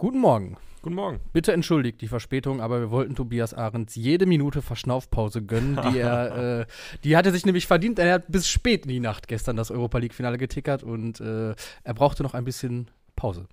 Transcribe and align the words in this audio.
Guten 0.00 0.20
Morgen. 0.20 0.56
Guten 0.82 0.94
Morgen. 0.94 1.18
Bitte 1.32 1.52
entschuldigt 1.52 2.00
die 2.00 2.06
Verspätung, 2.06 2.60
aber 2.60 2.78
wir 2.78 2.92
wollten 2.92 3.16
Tobias 3.16 3.52
Ahrens 3.52 3.96
jede 3.96 4.26
Minute 4.26 4.62
Verschnaufpause 4.62 5.42
gönnen, 5.42 5.76
die 5.90 5.98
er, 5.98 6.60
äh, 6.60 6.66
die 7.02 7.16
hatte 7.16 7.32
sich 7.32 7.44
nämlich 7.44 7.66
verdient. 7.66 7.98
Er 7.98 8.14
hat 8.14 8.30
bis 8.30 8.48
spät 8.48 8.84
in 8.84 8.90
die 8.90 9.00
Nacht 9.00 9.26
gestern 9.26 9.56
das 9.56 9.72
Europa 9.72 9.98
League 9.98 10.14
Finale 10.14 10.38
getickert 10.38 10.84
und 10.84 11.20
äh, 11.20 11.50
er 11.82 11.94
brauchte 11.94 12.22
noch 12.22 12.34
ein 12.34 12.44
bisschen 12.44 12.92
Pause. 13.16 13.48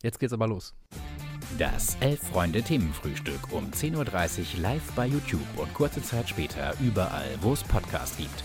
Jetzt 0.00 0.20
geht's 0.20 0.32
aber 0.32 0.46
los. 0.46 0.72
Das 1.58 1.96
Elf-Freunde-Themenfrühstück 1.98 3.52
um 3.52 3.72
10.30 3.72 3.96
Uhr 3.96 4.62
live 4.62 4.92
bei 4.92 5.08
YouTube 5.08 5.40
und 5.56 5.74
kurze 5.74 6.00
Zeit 6.00 6.28
später 6.28 6.74
überall, 6.80 7.28
wo 7.40 7.54
es 7.54 7.64
Podcasts 7.64 8.16
gibt. 8.16 8.44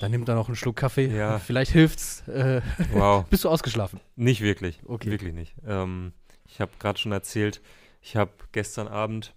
Dann 0.00 0.10
nimmt 0.12 0.28
er 0.28 0.34
noch 0.34 0.48
einen 0.48 0.56
Schluck 0.56 0.76
Kaffee. 0.76 1.06
Ja. 1.06 1.38
Vielleicht 1.46 1.72
hilft's. 1.72 2.26
Äh, 2.28 2.60
Wow. 2.92 3.24
bist 3.30 3.44
du 3.44 3.48
ausgeschlafen? 3.48 4.00
Nicht 4.16 4.40
wirklich. 4.40 4.80
Okay. 4.86 5.10
Wirklich 5.10 5.34
nicht. 5.34 5.54
Ähm, 5.66 6.12
ich 6.46 6.60
habe 6.60 6.70
gerade 6.78 6.98
schon 6.98 7.12
erzählt, 7.12 7.60
ich 8.00 8.16
habe 8.16 8.30
gestern 8.52 8.88
Abend 8.88 9.34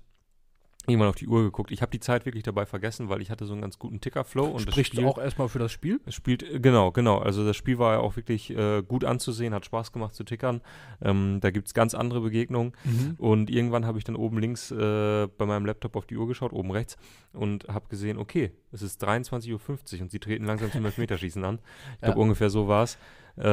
irgendwann 0.87 1.09
auf 1.09 1.15
die 1.15 1.27
Uhr 1.27 1.43
geguckt. 1.43 1.71
Ich 1.71 1.81
habe 1.81 1.91
die 1.91 1.99
Zeit 1.99 2.25
wirklich 2.25 2.43
dabei 2.43 2.65
vergessen, 2.65 3.07
weil 3.09 3.21
ich 3.21 3.29
hatte 3.29 3.45
so 3.45 3.53
einen 3.53 3.61
ganz 3.61 3.77
guten 3.77 4.01
Ticker-Flow. 4.01 4.45
und 4.45 4.65
das 4.67 4.73
Spricht 4.73 4.93
Spiel, 4.93 5.05
auch 5.05 5.17
erstmal 5.17 5.47
für 5.47 5.59
das 5.59 5.71
Spiel? 5.71 5.99
Es 6.05 6.15
spielt, 6.15 6.43
äh, 6.43 6.59
genau, 6.59 6.91
genau. 6.91 7.19
Also 7.19 7.45
das 7.45 7.55
Spiel 7.55 7.77
war 7.77 7.93
ja 7.93 7.99
auch 7.99 8.15
wirklich 8.15 8.49
äh, 8.49 8.81
gut 8.81 9.05
anzusehen, 9.05 9.53
hat 9.53 9.65
Spaß 9.65 9.91
gemacht 9.91 10.15
zu 10.15 10.23
tickern. 10.23 10.61
Ähm, 11.01 11.39
da 11.41 11.51
gibt 11.51 11.67
es 11.67 11.73
ganz 11.73 11.93
andere 11.93 12.21
Begegnungen. 12.21 12.73
Und 13.17 13.49
irgendwann 13.49 13.85
habe 13.85 13.97
ich 13.99 14.03
dann 14.03 14.15
oben 14.15 14.39
links 14.39 14.71
äh, 14.71 15.27
bei 15.37 15.45
meinem 15.45 15.65
Laptop 15.65 15.95
auf 15.95 16.05
die 16.05 16.17
Uhr 16.17 16.27
geschaut, 16.27 16.53
oben 16.53 16.71
rechts, 16.71 16.97
und 17.33 17.67
habe 17.67 17.87
gesehen, 17.89 18.17
okay, 18.17 18.51
es 18.71 18.81
ist 18.81 19.03
23.50 19.03 19.53
Uhr 19.53 20.01
und 20.01 20.11
sie 20.11 20.19
treten 20.19 20.45
langsam 20.45 20.71
zum 20.71 20.85
Elfmeterschießen 20.85 21.43
an. 21.43 21.59
Ich 21.95 21.99
glaube, 22.01 22.17
Ja. 22.17 22.21
ungefähr 22.23 22.49
so 22.49 22.67
war 22.67 22.83
es. 22.83 22.97
Äh, 23.37 23.45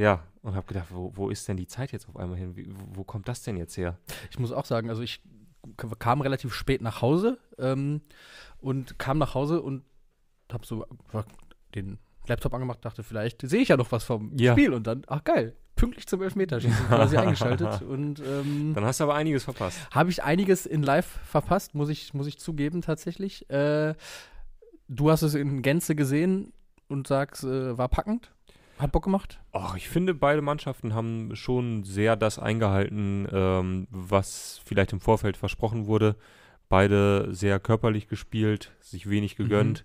ja, 0.00 0.22
und 0.42 0.54
habe 0.54 0.66
gedacht, 0.66 0.86
wo, 0.90 1.12
wo 1.16 1.30
ist 1.30 1.48
denn 1.48 1.56
die 1.56 1.66
Zeit 1.66 1.92
jetzt 1.92 2.08
auf 2.08 2.16
einmal 2.16 2.38
hin? 2.38 2.54
Wie, 2.56 2.68
wo 2.94 3.02
kommt 3.02 3.26
das 3.28 3.42
denn 3.42 3.56
jetzt 3.56 3.76
her? 3.76 3.98
Ich 4.30 4.38
muss 4.38 4.52
auch 4.52 4.64
sagen, 4.64 4.88
also 4.88 5.02
ich 5.02 5.20
kam 5.98 6.20
relativ 6.20 6.52
spät 6.54 6.80
nach 6.82 7.02
Hause 7.02 7.38
ähm, 7.58 8.00
und 8.58 8.98
kam 8.98 9.18
nach 9.18 9.34
Hause 9.34 9.60
und 9.62 9.84
habe 10.52 10.66
so 10.66 10.86
den 11.74 11.98
Laptop 12.26 12.54
angemacht, 12.54 12.84
dachte, 12.84 13.02
vielleicht 13.02 13.42
sehe 13.48 13.60
ich 13.60 13.68
ja 13.68 13.76
noch 13.76 13.92
was 13.92 14.04
vom 14.04 14.32
Ja. 14.36 14.52
Spiel 14.52 14.72
und 14.72 14.86
dann, 14.86 15.02
ach 15.06 15.22
geil, 15.24 15.54
pünktlich 15.76 16.06
zum 16.06 16.22
Elfmeterschießen 16.22 16.86
quasi 16.88 17.16
eingeschaltet 17.16 17.82
und 17.82 18.20
ähm, 18.20 18.72
Dann 18.74 18.84
hast 18.84 18.98
du 19.00 19.04
aber 19.04 19.14
einiges 19.14 19.44
verpasst. 19.44 19.78
habe 19.92 20.10
ich 20.10 20.22
einiges 20.24 20.66
in 20.66 20.82
Live 20.82 21.06
verpasst, 21.24 21.74
muss 21.74 21.88
ich, 21.88 22.14
muss 22.14 22.26
ich 22.26 22.38
zugeben 22.38 22.82
tatsächlich. 22.82 23.48
Äh, 23.50 23.94
du 24.88 25.10
hast 25.10 25.22
es 25.22 25.34
in 25.34 25.62
Gänze 25.62 25.94
gesehen 25.94 26.52
und 26.88 27.06
sagst, 27.06 27.44
äh, 27.44 27.76
war 27.78 27.88
packend, 27.88 28.32
hat 28.78 28.92
Bock 28.92 29.04
gemacht. 29.04 29.40
Ach, 29.52 29.76
ich 29.76 29.88
finde, 29.88 30.14
beide 30.14 30.42
Mannschaften 30.42 30.94
haben 30.94 31.34
schon 31.34 31.84
sehr 31.84 32.16
das 32.16 32.38
eingehalten, 32.38 33.26
ähm, 33.32 33.86
was 33.90 34.60
vielleicht 34.64 34.92
im 34.92 35.00
Vorfeld 35.00 35.36
versprochen 35.36 35.86
wurde. 35.86 36.16
Beide 36.68 37.28
sehr 37.32 37.60
körperlich 37.60 38.08
gespielt, 38.08 38.72
sich 38.80 39.08
wenig 39.08 39.36
gegönnt. 39.36 39.84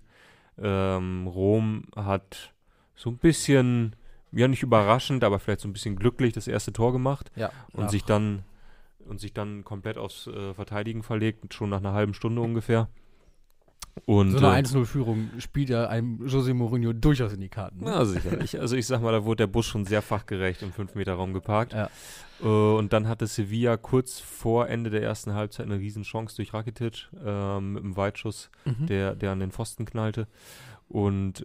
Ähm, 0.58 1.26
Rom 1.28 1.84
hat 1.96 2.52
so 2.94 3.08
ein 3.10 3.18
bisschen, 3.18 3.96
ja 4.32 4.48
nicht 4.48 4.62
überraschend, 4.62 5.24
aber 5.24 5.38
vielleicht 5.38 5.60
so 5.60 5.68
ein 5.68 5.72
bisschen 5.72 5.96
glücklich 5.96 6.32
das 6.32 6.46
erste 6.48 6.72
Tor 6.72 6.92
gemacht 6.92 7.30
Ja. 7.36 7.50
und 7.72 7.90
sich 7.90 8.04
dann 8.04 8.42
und 9.06 9.18
sich 9.20 9.32
dann 9.32 9.64
komplett 9.64 9.98
aufs 9.98 10.28
äh, 10.28 10.54
Verteidigen 10.54 11.02
verlegt, 11.02 11.52
schon 11.54 11.70
nach 11.70 11.78
einer 11.78 11.92
halben 11.92 12.14
Stunde 12.14 12.40
ungefähr. 12.40 12.88
Und 14.06 14.30
so 14.32 14.38
eine 14.38 14.58
äh, 14.58 14.62
1-0-Führung 14.62 15.30
spielt 15.38 15.68
ja 15.68 15.86
einem 15.86 16.18
José 16.26 16.54
Mourinho 16.54 16.92
durchaus 16.92 17.32
in 17.34 17.40
die 17.40 17.48
Karten. 17.50 17.78
Ne? 17.84 17.90
Na, 17.90 18.04
sicher. 18.04 18.40
Ich, 18.40 18.58
also 18.58 18.74
ich 18.74 18.86
sag 18.86 19.02
mal, 19.02 19.12
da 19.12 19.24
wurde 19.24 19.42
der 19.42 19.46
Bus 19.48 19.66
schon 19.66 19.84
sehr 19.84 20.00
fachgerecht 20.02 20.62
im 20.62 20.72
5-Meter-Raum 20.72 21.32
geparkt. 21.34 21.74
Ja. 21.74 21.90
Äh, 22.42 22.46
und 22.46 22.92
dann 22.92 23.06
hatte 23.06 23.26
Sevilla 23.26 23.76
kurz 23.76 24.18
vor 24.18 24.68
Ende 24.68 24.90
der 24.90 25.02
ersten 25.02 25.34
Halbzeit 25.34 25.66
eine 25.66 25.78
Riesenchance 25.78 26.36
durch 26.36 26.54
Rakitic 26.54 27.08
ähm, 27.24 27.74
mit 27.74 27.84
einem 27.84 27.96
Weitschuss, 27.96 28.50
Mhm. 28.64 28.86
der, 28.86 29.14
der 29.14 29.32
an 29.32 29.40
den 29.40 29.50
Pfosten 29.52 29.84
knallte. 29.84 30.26
Und 30.88 31.44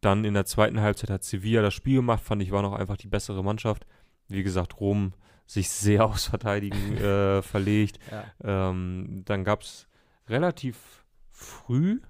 dann 0.00 0.24
in 0.24 0.34
der 0.34 0.44
zweiten 0.46 0.80
Halbzeit 0.80 1.10
hat 1.10 1.24
Sevilla 1.24 1.62
das 1.62 1.74
Spiel 1.74 1.96
gemacht, 1.96 2.22
fand 2.22 2.42
ich, 2.42 2.52
war 2.52 2.62
noch 2.62 2.74
einfach 2.74 2.96
die 2.96 3.08
bessere 3.08 3.42
Mannschaft. 3.42 3.86
Wie 4.28 4.42
gesagt, 4.44 4.78
Rom 4.80 5.14
sich 5.46 5.68
sehr 5.70 6.04
aufs 6.06 6.26
Verteidigen 6.26 6.96
äh, 6.98 7.42
verlegt. 7.42 7.98
Ja. 8.10 8.68
Ähm, 8.70 9.22
dann 9.24 9.42
gab 9.42 9.62
es 9.62 9.88
relativ 10.28 10.76
früh, 11.38 12.00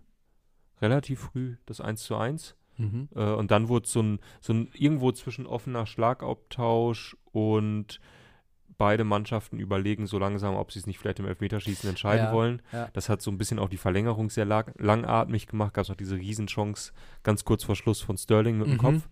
relativ 0.80 1.20
früh 1.20 1.56
das 1.66 1.80
1 1.80 2.02
zu 2.02 2.16
1. 2.16 2.56
Mhm. 2.76 3.08
Äh, 3.14 3.32
und 3.34 3.50
dann 3.50 3.68
wurde 3.68 3.88
so 3.88 4.00
ein, 4.00 4.18
so 4.40 4.52
ein 4.52 4.68
irgendwo 4.72 5.12
zwischen 5.12 5.46
offener 5.46 5.86
Schlagabtausch 5.86 7.16
und 7.32 8.00
beide 8.78 9.02
Mannschaften 9.02 9.58
überlegen 9.58 10.06
so 10.06 10.18
langsam, 10.20 10.54
ob 10.54 10.70
sie 10.70 10.78
es 10.78 10.86
nicht 10.86 10.98
vielleicht 10.98 11.18
im 11.18 11.26
Elfmeterschießen 11.26 11.88
entscheiden 11.90 12.26
Ja, 12.26 12.32
wollen. 12.32 12.62
ja. 12.72 12.88
Das 12.92 13.08
hat 13.08 13.20
so 13.20 13.30
ein 13.32 13.36
bisschen 13.38 13.58
auch 13.58 13.68
die 13.68 13.76
Verlängerung 13.76 14.30
sehr 14.30 14.44
lang, 14.44 14.72
langatmig 14.78 15.48
gemacht. 15.48 15.74
Gab 15.74 15.82
es 15.82 15.88
noch 15.88 15.96
diese 15.96 16.14
Riesenchance 16.16 16.92
ganz 17.24 17.44
kurz 17.44 17.64
vor 17.64 17.74
Schluss 17.74 18.00
von 18.00 18.16
Sterling 18.16 18.58
mit 18.58 18.68
dem 18.68 18.74
Mhm. 18.74 18.78
Kopf. 18.78 19.08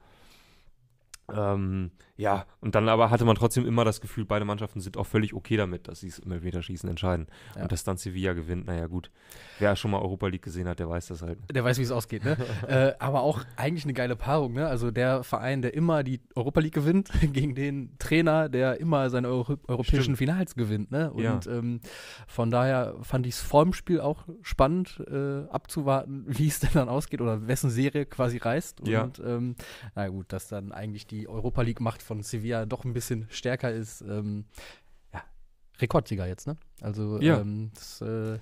Ähm, 1.34 1.90
ja, 2.16 2.46
und 2.60 2.74
dann 2.74 2.88
aber 2.88 3.10
hatte 3.10 3.24
man 3.24 3.36
trotzdem 3.36 3.66
immer 3.66 3.84
das 3.84 4.00
Gefühl, 4.00 4.24
beide 4.24 4.44
Mannschaften 4.44 4.80
sind 4.80 4.96
auch 4.96 5.06
völlig 5.06 5.34
okay 5.34 5.56
damit, 5.56 5.86
dass 5.88 6.00
sie 6.00 6.08
es 6.08 6.18
im 6.18 6.32
Elfmeterschießen 6.32 6.88
entscheiden. 6.88 7.26
Ja. 7.54 7.62
Und 7.62 7.72
dass 7.72 7.84
dann 7.84 7.98
Sevilla 7.98 8.32
gewinnt, 8.32 8.66
naja 8.66 8.86
gut. 8.86 9.10
Wer 9.58 9.76
schon 9.76 9.90
mal 9.90 10.00
Europa 10.00 10.28
League 10.28 10.42
gesehen 10.42 10.68
hat, 10.68 10.78
der 10.78 10.88
weiß 10.88 11.08
das 11.08 11.22
halt. 11.22 11.38
Der 11.52 11.62
weiß, 11.62 11.78
wie 11.78 11.82
es 11.82 11.90
ausgeht, 11.90 12.24
ne? 12.24 12.36
äh, 12.68 12.94
aber 12.98 13.22
auch 13.22 13.42
eigentlich 13.56 13.84
eine 13.84 13.92
geile 13.92 14.16
Paarung, 14.16 14.54
ne? 14.54 14.66
Also 14.66 14.90
der 14.90 15.24
Verein, 15.24 15.62
der 15.62 15.74
immer 15.74 16.02
die 16.04 16.20
Europa 16.34 16.60
League 16.60 16.74
gewinnt, 16.74 17.10
gegen 17.32 17.54
den 17.54 17.98
Trainer, 17.98 18.48
der 18.48 18.80
immer 18.80 19.10
seine 19.10 19.28
Euro 19.28 19.56
europäischen 19.66 20.16
Stimmt. 20.16 20.18
Finals 20.18 20.54
gewinnt, 20.54 20.90
ne? 20.90 21.12
Ja. 21.16 21.34
Und 21.34 21.46
ähm, 21.46 21.80
von 22.26 22.50
daher 22.50 22.94
fand 23.02 23.26
ich 23.26 23.34
es 23.34 23.40
vor 23.40 23.64
dem 23.64 23.72
Spiel 23.72 24.00
auch 24.00 24.24
spannend, 24.42 25.02
äh, 25.10 25.42
abzuwarten, 25.50 26.24
wie 26.28 26.48
es 26.48 26.60
denn 26.60 26.70
dann 26.72 26.88
ausgeht 26.88 27.20
oder 27.20 27.46
wessen 27.46 27.68
Serie 27.68 28.06
quasi 28.06 28.38
reißt. 28.38 28.86
Ja. 28.86 29.02
Und 29.02 29.18
ähm, 29.18 29.56
na 29.94 30.08
gut, 30.08 30.32
dass 30.32 30.48
dann 30.48 30.72
eigentlich 30.72 31.06
die 31.06 31.15
Europa 31.26 31.62
League-Macht 31.62 32.02
von 32.02 32.22
Sevilla 32.22 32.66
doch 32.66 32.84
ein 32.84 32.92
bisschen 32.92 33.26
stärker 33.30 33.70
ist. 33.72 34.02
Ähm, 34.02 34.44
ja, 35.14 35.22
Rekordsieger 35.80 36.26
jetzt, 36.26 36.46
ne? 36.46 36.56
Also 36.80 37.20
Ja. 37.20 37.40
ähm, 37.40 37.70
das 37.74 38.00
ist 38.00 38.02
äh, 38.02 38.38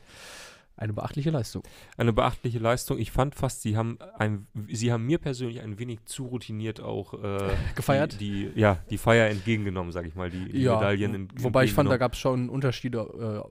eine 0.77 0.93
beachtliche 0.93 1.31
Leistung. 1.31 1.63
eine 1.97 2.13
beachtliche 2.13 2.59
Leistung. 2.59 2.99
Ich 2.99 3.13
fand 3.13 3.37
fast, 3.37 3.63
sie 3.63 3.77
haben 3.77 3.97
ein, 4.19 4.47
sie 4.69 4.91
haben 4.91 5.07
mir 5.07 5.19
persönlich 5.19 5.61
ein 5.61 5.79
wenig 5.79 6.05
zu 6.07 6.25
routiniert 6.27 6.81
auch 6.81 7.15
äh, 7.15 7.51
Gefeiert? 7.77 8.21
Die, 8.21 8.51
die, 8.53 8.61
ja, 8.61 8.79
die 8.91 8.99
Feier 8.99 9.31
entgegengenommen, 9.31 9.93
sag 9.93 10.05
ich 10.07 10.17
mal, 10.17 10.31
die, 10.31 10.51
die 10.51 10.65
Medaillen. 10.69 11.15
in- 11.15 11.29
wo- 11.37 11.45
wobei 11.45 11.63
ich 11.65 11.73
fand, 11.73 11.89
da 11.91 11.97
gab 11.97 12.15
es 12.15 12.19
schon 12.19 12.49
Unterschiede 12.49 12.99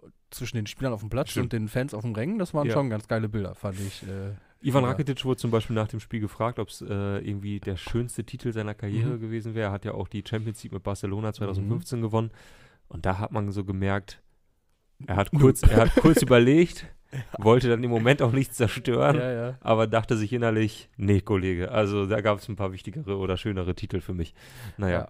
äh, 0.03 0.07
zwischen 0.31 0.57
den 0.57 0.67
Spielern 0.67 0.91
auf 0.91 0.99
dem 0.99 1.09
Platz 1.09 1.29
Stimmt. 1.31 1.45
und 1.45 1.53
den 1.53 1.67
Fans 1.69 1.93
auf 1.93 2.01
dem 2.01 2.13
Rängen. 2.13 2.39
Das 2.39 2.53
waren 2.53 2.67
Ja. 2.67 2.73
schon 2.73 2.89
ganz 2.89 3.07
geile 3.07 3.29
Bilder, 3.29 3.55
fand 3.55 3.79
ich. 3.79 4.03
Äh, 4.03 4.31
Ivan 4.63 4.83
ja. 4.83 4.89
Rakitic 4.89 5.23
wurde 5.25 5.37
zum 5.37 5.51
Beispiel 5.51 5.75
nach 5.75 5.87
dem 5.87 5.99
Spiel 5.99 6.19
gefragt, 6.19 6.57
ob 6.59 6.69
es 6.69 6.81
äh, 6.81 6.85
irgendwie 7.19 7.59
der 7.59 7.75
schönste 7.77 8.23
Titel 8.23 8.51
seiner 8.53 8.73
Karriere 8.73 9.11
Mhm. 9.15 9.21
gewesen 9.21 9.55
wäre. 9.55 9.69
Er 9.69 9.71
hat 9.71 9.85
ja 9.85 9.93
auch 9.93 10.07
die 10.07 10.23
Champions 10.27 10.63
League 10.63 10.73
mit 10.73 10.83
Barcelona 10.83 11.33
2015 11.33 12.01
gewonnen. 12.01 12.31
Und 12.87 13.05
da 13.05 13.17
hat 13.19 13.31
man 13.31 13.51
so 13.51 13.63
gemerkt, 13.63 14.21
er 15.07 15.15
hat 15.17 15.31
kurz, 15.31 15.63
er 15.63 15.77
hat 15.81 15.95
kurz 15.95 16.21
überlegt, 16.21 16.85
wollte 17.37 17.67
dann 17.69 17.83
im 17.83 17.89
Moment 17.89 18.21
auch 18.21 18.31
nichts 18.31 18.55
zerstören. 18.57 19.17
ja, 19.17 19.31
ja. 19.31 19.57
aber 19.61 19.87
dachte 19.87 20.15
sich 20.17 20.31
innerlich, 20.33 20.89
nee, 20.97 21.21
Kollege, 21.21 21.71
also 21.71 22.05
da 22.05 22.21
gab 22.21 22.39
es 22.39 22.47
ein 22.49 22.55
paar 22.55 22.71
wichtigere 22.71 23.17
oder 23.17 23.37
schönere 23.37 23.75
Titel 23.75 23.99
für 24.01 24.13
mich. 24.13 24.33
Naja. 24.77 25.09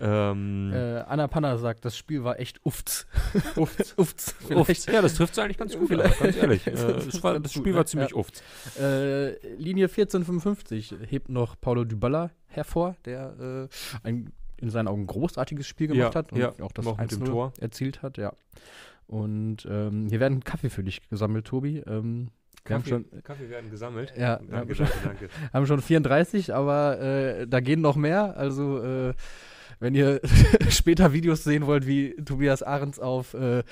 Ähm, 0.00 0.72
Äh, 0.72 1.00
Anna 1.00 1.28
Panna 1.28 1.56
sagt, 1.58 1.84
das 1.84 1.96
Spiel 1.96 2.24
war 2.24 2.38
echt 2.40 2.60
ufts. 2.64 3.06
Ufts. 3.56 3.94
ufts. 3.96 3.96
Uft. 3.98 4.34
Vielleicht. 4.48 4.90
Ja, 4.92 5.02
das 5.02 5.14
trifft 5.14 5.32
es 5.34 5.38
eigentlich 5.38 5.58
ganz 5.58 5.76
gut, 5.76 5.88
Vielleicht. 5.88 6.16
aber 6.16 6.24
ganz 6.30 6.36
ehrlich. 6.36 6.66
Äh, 6.66 6.72
Das 6.72 7.06
ist 7.06 7.22
war, 7.22 7.38
das 7.38 7.52
gut, 7.54 7.60
Spiel 7.62 7.72
ne? 7.72 7.78
war 7.78 7.86
ziemlich 7.86 8.10
Ja. 8.10 8.16
uft. 8.16 8.42
Äh, 8.80 9.54
Linie 9.56 9.84
1455 9.88 10.94
hebt 11.08 11.28
noch 11.28 11.56
Paulo 11.60 11.84
Dybala 11.84 12.30
hervor, 12.48 12.96
der 13.04 13.68
äh, 13.72 14.06
ein 14.06 14.32
in 14.58 14.70
seinen 14.70 14.86
Augen 14.86 15.06
großartiges 15.08 15.66
Spiel 15.66 15.88
gemacht 15.88 16.14
Ja, 16.14 16.18
hat 16.20 16.32
und 16.32 16.38
ja, 16.38 16.52
auch 16.60 16.70
das 16.70 16.86
auch 16.86 16.96
mit 16.96 17.10
dem 17.10 17.22
1-0 17.22 17.26
Tor. 17.26 17.52
erzielt 17.60 18.02
hat, 18.02 18.16
ja. 18.16 18.32
Und 19.08 19.66
ähm, 19.68 20.06
hier 20.08 20.20
werden 20.20 20.44
Kaffee 20.44 20.70
für 20.70 20.84
dich 20.84 21.08
gesammelt, 21.10 21.46
Tobi. 21.48 21.78
Ähm, 21.84 22.28
wir 22.64 22.76
haben 22.76 22.84
schon, 22.84 23.04
Kaffee 23.24 23.50
werden 23.50 23.70
gesammelt. 23.72 24.12
Ja, 24.16 24.36
danke, 24.36 24.56
haben 24.56 24.68
danke, 24.68 24.92
danke. 25.04 25.28
haben 25.52 25.66
schon 25.66 25.82
34, 25.82 26.54
aber 26.54 27.00
äh, 27.00 27.46
da 27.48 27.58
gehen 27.58 27.80
noch 27.80 27.96
mehr. 27.96 28.36
Also, 28.36 28.80
äh, 28.84 29.14
wenn 29.82 29.94
ihr 29.94 30.20
später 30.68 31.12
Videos 31.12 31.42
sehen 31.42 31.66
wollt, 31.66 31.86
wie 31.86 32.14
Tobias 32.24 32.62
Ahrens 32.62 32.98
auf 33.00 33.34
äh, 33.34 33.64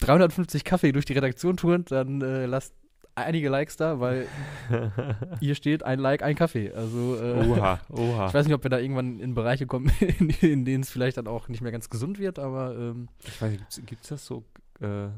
350 0.00 0.64
Kaffee 0.64 0.92
durch 0.92 1.04
die 1.04 1.12
Redaktion 1.12 1.56
turnt, 1.56 1.90
dann 1.92 2.20
äh, 2.22 2.46
lasst 2.46 2.74
einige 3.14 3.48
Likes 3.48 3.76
da, 3.76 4.00
weil 4.00 4.26
hier 5.40 5.54
steht 5.54 5.84
ein 5.84 6.00
Like, 6.00 6.22
ein 6.22 6.34
Kaffee. 6.34 6.72
Also, 6.72 7.16
äh, 7.16 7.46
Oha, 7.46 7.80
oha. 7.90 8.26
ich 8.26 8.34
weiß 8.34 8.46
nicht, 8.46 8.54
ob 8.54 8.64
wir 8.64 8.70
da 8.70 8.78
irgendwann 8.78 9.20
in 9.20 9.34
Bereiche 9.34 9.66
kommen, 9.66 9.90
in, 10.00 10.30
in 10.30 10.64
denen 10.64 10.82
es 10.82 10.90
vielleicht 10.90 11.16
dann 11.18 11.28
auch 11.28 11.48
nicht 11.48 11.60
mehr 11.60 11.72
ganz 11.72 11.88
gesund 11.88 12.18
wird, 12.18 12.38
aber 12.38 12.76
ähm, 12.76 13.08
Ich 13.24 13.40
weiß 13.40 13.52
nicht, 13.52 13.86
gibt 13.86 14.02
es 14.02 14.08
das 14.08 14.26
so 14.26 14.44
äh, 14.80 15.08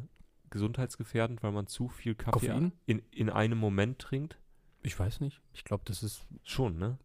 gesundheitsgefährdend, 0.50 1.42
weil 1.42 1.52
man 1.52 1.66
zu 1.66 1.88
viel 1.88 2.14
Kaffee 2.14 2.48
Koffein? 2.48 2.72
in, 2.86 3.02
in 3.10 3.30
einem 3.30 3.58
Moment 3.58 3.98
trinkt? 3.98 4.36
ich 4.82 4.98
weiß 4.98 5.20
nicht. 5.20 5.40
Ich 5.52 5.64
glaube, 5.64 5.82
das 5.86 6.02
ist 6.02 6.24
Schon, 6.42 6.78
ne? 6.78 6.96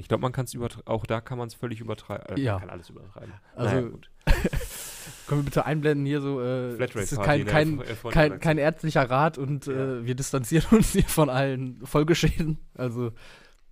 Ich 0.00 0.08
glaube, 0.08 0.22
man 0.22 0.32
kann 0.32 0.44
es 0.46 0.56
auch 0.86 1.04
da 1.06 1.20
kann 1.20 1.36
man 1.38 1.48
es 1.48 1.54
völlig 1.54 1.80
übertreiben. 1.80 2.36
Äh, 2.36 2.40
Ja. 2.40 2.52
Man 2.52 2.60
kann 2.62 2.70
alles 2.70 2.88
übertreiben. 2.88 3.32
Also, 3.54 3.74
Naja, 3.74 3.88
gut. 3.88 4.10
Können 5.26 5.40
wir 5.40 5.44
bitte 5.44 5.66
einblenden 5.66 6.06
hier 6.06 6.20
so, 6.20 6.40
äh, 6.40 6.78
das 6.78 6.94
ist 7.12 7.20
kein, 7.20 7.40
in 7.40 7.46
der 7.46 7.52
kein, 7.54 7.80
F1 7.82 8.10
kein, 8.10 8.40
kein 8.40 8.58
ärztlicher 8.58 9.10
Rat 9.10 9.36
und 9.38 9.66
Ja. 9.66 9.72
äh, 9.98 10.06
wir 10.06 10.14
distanzieren 10.14 10.66
uns 10.78 10.92
hier 10.92 11.02
von 11.04 11.28
allen 11.28 11.84
Folgeschäden. 11.84 12.58
Also 12.74 13.12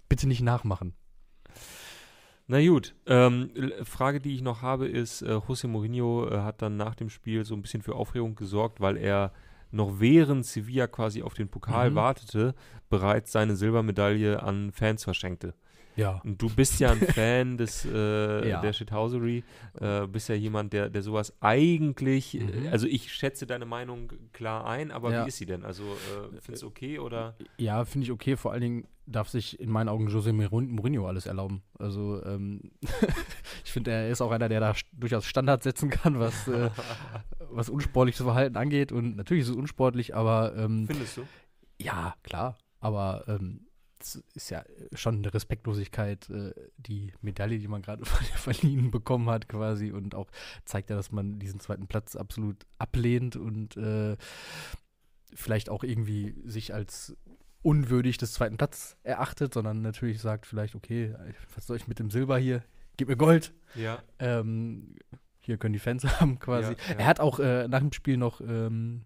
bitte 0.08 0.26
nicht 0.28 0.42
nachmachen. 0.42 0.94
Na 2.48 2.64
gut, 2.64 2.94
ähm, 3.06 3.50
Frage, 3.82 4.20
die 4.20 4.34
ich 4.34 4.42
noch 4.42 4.62
habe, 4.62 4.86
ist, 4.86 5.22
äh, 5.22 5.32
José 5.32 5.66
Mourinho 5.66 6.28
äh, 6.28 6.38
hat 6.42 6.62
dann 6.62 6.76
nach 6.76 6.94
dem 6.94 7.08
Spiel 7.08 7.44
so 7.44 7.54
ein 7.54 7.62
bisschen 7.62 7.82
für 7.82 7.94
Aufregung 7.96 8.36
gesorgt, 8.36 8.80
weil 8.80 8.96
er 8.96 9.32
noch 9.72 9.98
während 9.98 10.46
Sevilla 10.46 10.86
quasi 10.86 11.22
auf 11.22 11.34
den 11.34 11.48
Pokal 11.48 11.90
Mhm. 11.90 11.94
wartete, 11.96 12.54
bereits 12.88 13.32
seine 13.32 13.56
Silbermedaille 13.56 14.42
an 14.42 14.70
Fans 14.70 15.02
verschenkte. 15.02 15.54
Ja. 15.96 16.20
Und 16.24 16.40
du 16.42 16.48
bist 16.48 16.78
ja 16.80 16.90
ein 16.92 16.98
Fan 17.14 17.56
des, 17.56 17.84
äh, 17.84 18.48
Ja. 18.48 18.60
der 18.60 18.72
Shithousery, 18.72 19.42
äh, 19.80 20.06
bist 20.06 20.28
ja 20.28 20.34
jemand, 20.34 20.72
der, 20.72 20.90
der 20.90 21.02
sowas 21.02 21.32
eigentlich, 21.40 22.34
Mhm. 22.34 22.66
äh, 22.66 22.68
also 22.68 22.86
ich 22.86 23.12
schätze 23.12 23.46
deine 23.46 23.64
Meinung 23.66 24.12
klar 24.32 24.66
ein, 24.66 24.90
aber 24.90 25.12
Ja. 25.12 25.24
wie 25.24 25.28
ist 25.28 25.38
sie 25.38 25.46
denn? 25.46 25.64
Also 25.64 25.82
äh, 25.84 26.38
findest 26.40 26.62
du 26.62 26.66
okay 26.68 26.98
oder? 26.98 27.34
Ja, 27.58 27.84
finde 27.84 28.04
ich 28.04 28.12
okay. 28.12 28.36
Vor 28.36 28.52
allen 28.52 28.60
Dingen 28.60 28.86
darf 29.06 29.28
sich 29.28 29.58
in 29.60 29.70
meinen 29.70 29.88
Augen 29.88 30.08
José 30.08 30.32
Mourin- 30.32 30.68
Mourinho 30.68 31.06
alles 31.06 31.26
erlauben. 31.26 31.62
Also 31.78 32.22
ähm, 32.24 32.60
ich 33.64 33.72
finde, 33.72 33.92
er 33.92 34.10
ist 34.10 34.20
auch 34.20 34.30
einer, 34.32 34.48
der 34.48 34.60
da 34.60 34.74
durchaus 34.92 35.24
Standards 35.26 35.64
setzen 35.64 35.90
kann, 35.90 36.18
was, 36.18 36.48
äh, 36.48 36.70
was 37.50 37.68
unsportliches 37.70 38.22
Verhalten 38.22 38.56
angeht. 38.56 38.92
Und 38.92 39.16
natürlich 39.16 39.42
ist 39.44 39.50
es 39.50 39.56
unsportlich, 39.56 40.14
aber 40.14 40.54
ähm, 40.56 40.86
Findest 40.86 41.16
du? 41.18 41.22
ja, 41.78 42.14
klar. 42.22 42.58
Aber 42.80 43.24
ähm, 43.28 43.65
es 44.06 44.22
ist 44.34 44.50
ja 44.50 44.64
schon 44.92 45.16
eine 45.16 45.32
Respektlosigkeit, 45.32 46.28
äh, 46.30 46.52
die 46.76 47.12
Medaille, 47.20 47.58
die 47.58 47.68
man 47.68 47.82
gerade 47.82 48.04
verliehen 48.36 48.90
bekommen 48.90 49.28
hat, 49.28 49.48
quasi. 49.48 49.90
Und 49.90 50.14
auch 50.14 50.30
zeigt 50.64 50.90
ja, 50.90 50.96
dass 50.96 51.12
man 51.12 51.38
diesen 51.38 51.60
zweiten 51.60 51.86
Platz 51.86 52.16
absolut 52.16 52.56
ablehnt 52.78 53.36
und 53.36 53.76
äh, 53.76 54.16
vielleicht 55.34 55.68
auch 55.68 55.82
irgendwie 55.82 56.34
sich 56.44 56.72
als 56.72 57.16
unwürdig 57.62 58.16
des 58.16 58.32
zweiten 58.32 58.56
Platz 58.56 58.96
erachtet, 59.02 59.52
sondern 59.52 59.82
natürlich 59.82 60.20
sagt 60.20 60.46
vielleicht, 60.46 60.76
okay, 60.76 61.14
was 61.54 61.66
soll 61.66 61.76
ich 61.76 61.88
mit 61.88 61.98
dem 61.98 62.10
Silber 62.10 62.38
hier? 62.38 62.62
Gib 62.96 63.08
mir 63.08 63.16
Gold. 63.16 63.52
Ja. 63.74 64.02
Ähm, 64.20 64.94
hier 65.40 65.58
können 65.58 65.72
die 65.72 65.78
Fans 65.78 66.04
haben 66.20 66.38
quasi. 66.38 66.72
Ja, 66.72 66.78
ja. 66.92 66.98
Er 66.98 67.06
hat 67.06 67.20
auch 67.20 67.38
äh, 67.38 67.68
nach 67.68 67.80
dem 67.80 67.92
Spiel 67.92 68.16
noch 68.16 68.40
ähm, 68.40 69.04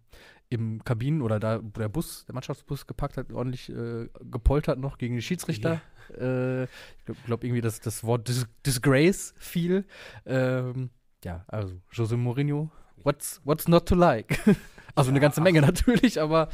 im 0.51 0.83
Kabinen 0.85 1.23
oder 1.23 1.39
da, 1.41 1.61
wo 1.63 1.79
der 1.79 1.89
Bus, 1.89 2.25
der 2.27 2.35
Mannschaftsbus 2.35 2.87
gepackt 2.87 3.17
hat, 3.17 3.33
ordentlich 3.33 3.69
äh, 3.71 4.09
gepoltert 4.21 4.79
noch 4.79 4.99
gegen 4.99 5.15
die 5.15 5.23
Schiedsrichter. 5.23 5.81
Äh, 6.11 6.65
ich 6.65 7.05
glaube 7.05 7.21
glaub 7.25 7.45
irgendwie, 7.45 7.61
dass 7.61 7.81
das 7.81 8.03
Wort 8.03 8.27
Dis 8.27 8.47
Disgrace 8.67 9.33
fiel. 9.39 9.85
Ähm, 10.27 10.91
ja, 11.25 11.45
also 11.47 11.81
Jose 11.93 12.17
Mourinho, 12.17 12.71
what's, 13.05 13.41
what's 13.45 13.69
not 13.69 13.87
to 13.87 13.95
like? 13.95 14.39
also 14.97 15.11
eine 15.11 15.21
ganze 15.21 15.41
Menge 15.41 15.61
natürlich, 15.61 16.21
aber 16.21 16.49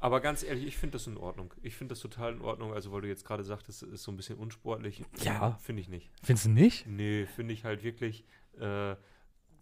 Aber 0.00 0.20
ganz 0.20 0.42
ehrlich, 0.42 0.66
ich 0.66 0.76
finde 0.76 0.94
das 0.94 1.06
in 1.06 1.16
Ordnung. 1.16 1.54
Ich 1.62 1.74
finde 1.76 1.92
das 1.92 2.00
total 2.00 2.32
in 2.32 2.40
Ordnung. 2.40 2.72
Also, 2.72 2.92
weil 2.92 3.02
du 3.02 3.08
jetzt 3.08 3.24
gerade 3.24 3.44
sagtest, 3.44 3.82
es 3.82 3.88
ist 3.88 4.02
so 4.04 4.12
ein 4.12 4.16
bisschen 4.16 4.38
unsportlich. 4.38 5.04
Ja. 5.22 5.58
Finde 5.62 5.82
ich 5.82 5.88
nicht. 5.88 6.10
findest 6.22 6.46
du 6.46 6.50
nicht? 6.50 6.86
Nee, 6.86 7.26
finde 7.26 7.54
ich 7.54 7.64
halt 7.64 7.82
wirklich, 7.82 8.24
äh, 8.60 8.94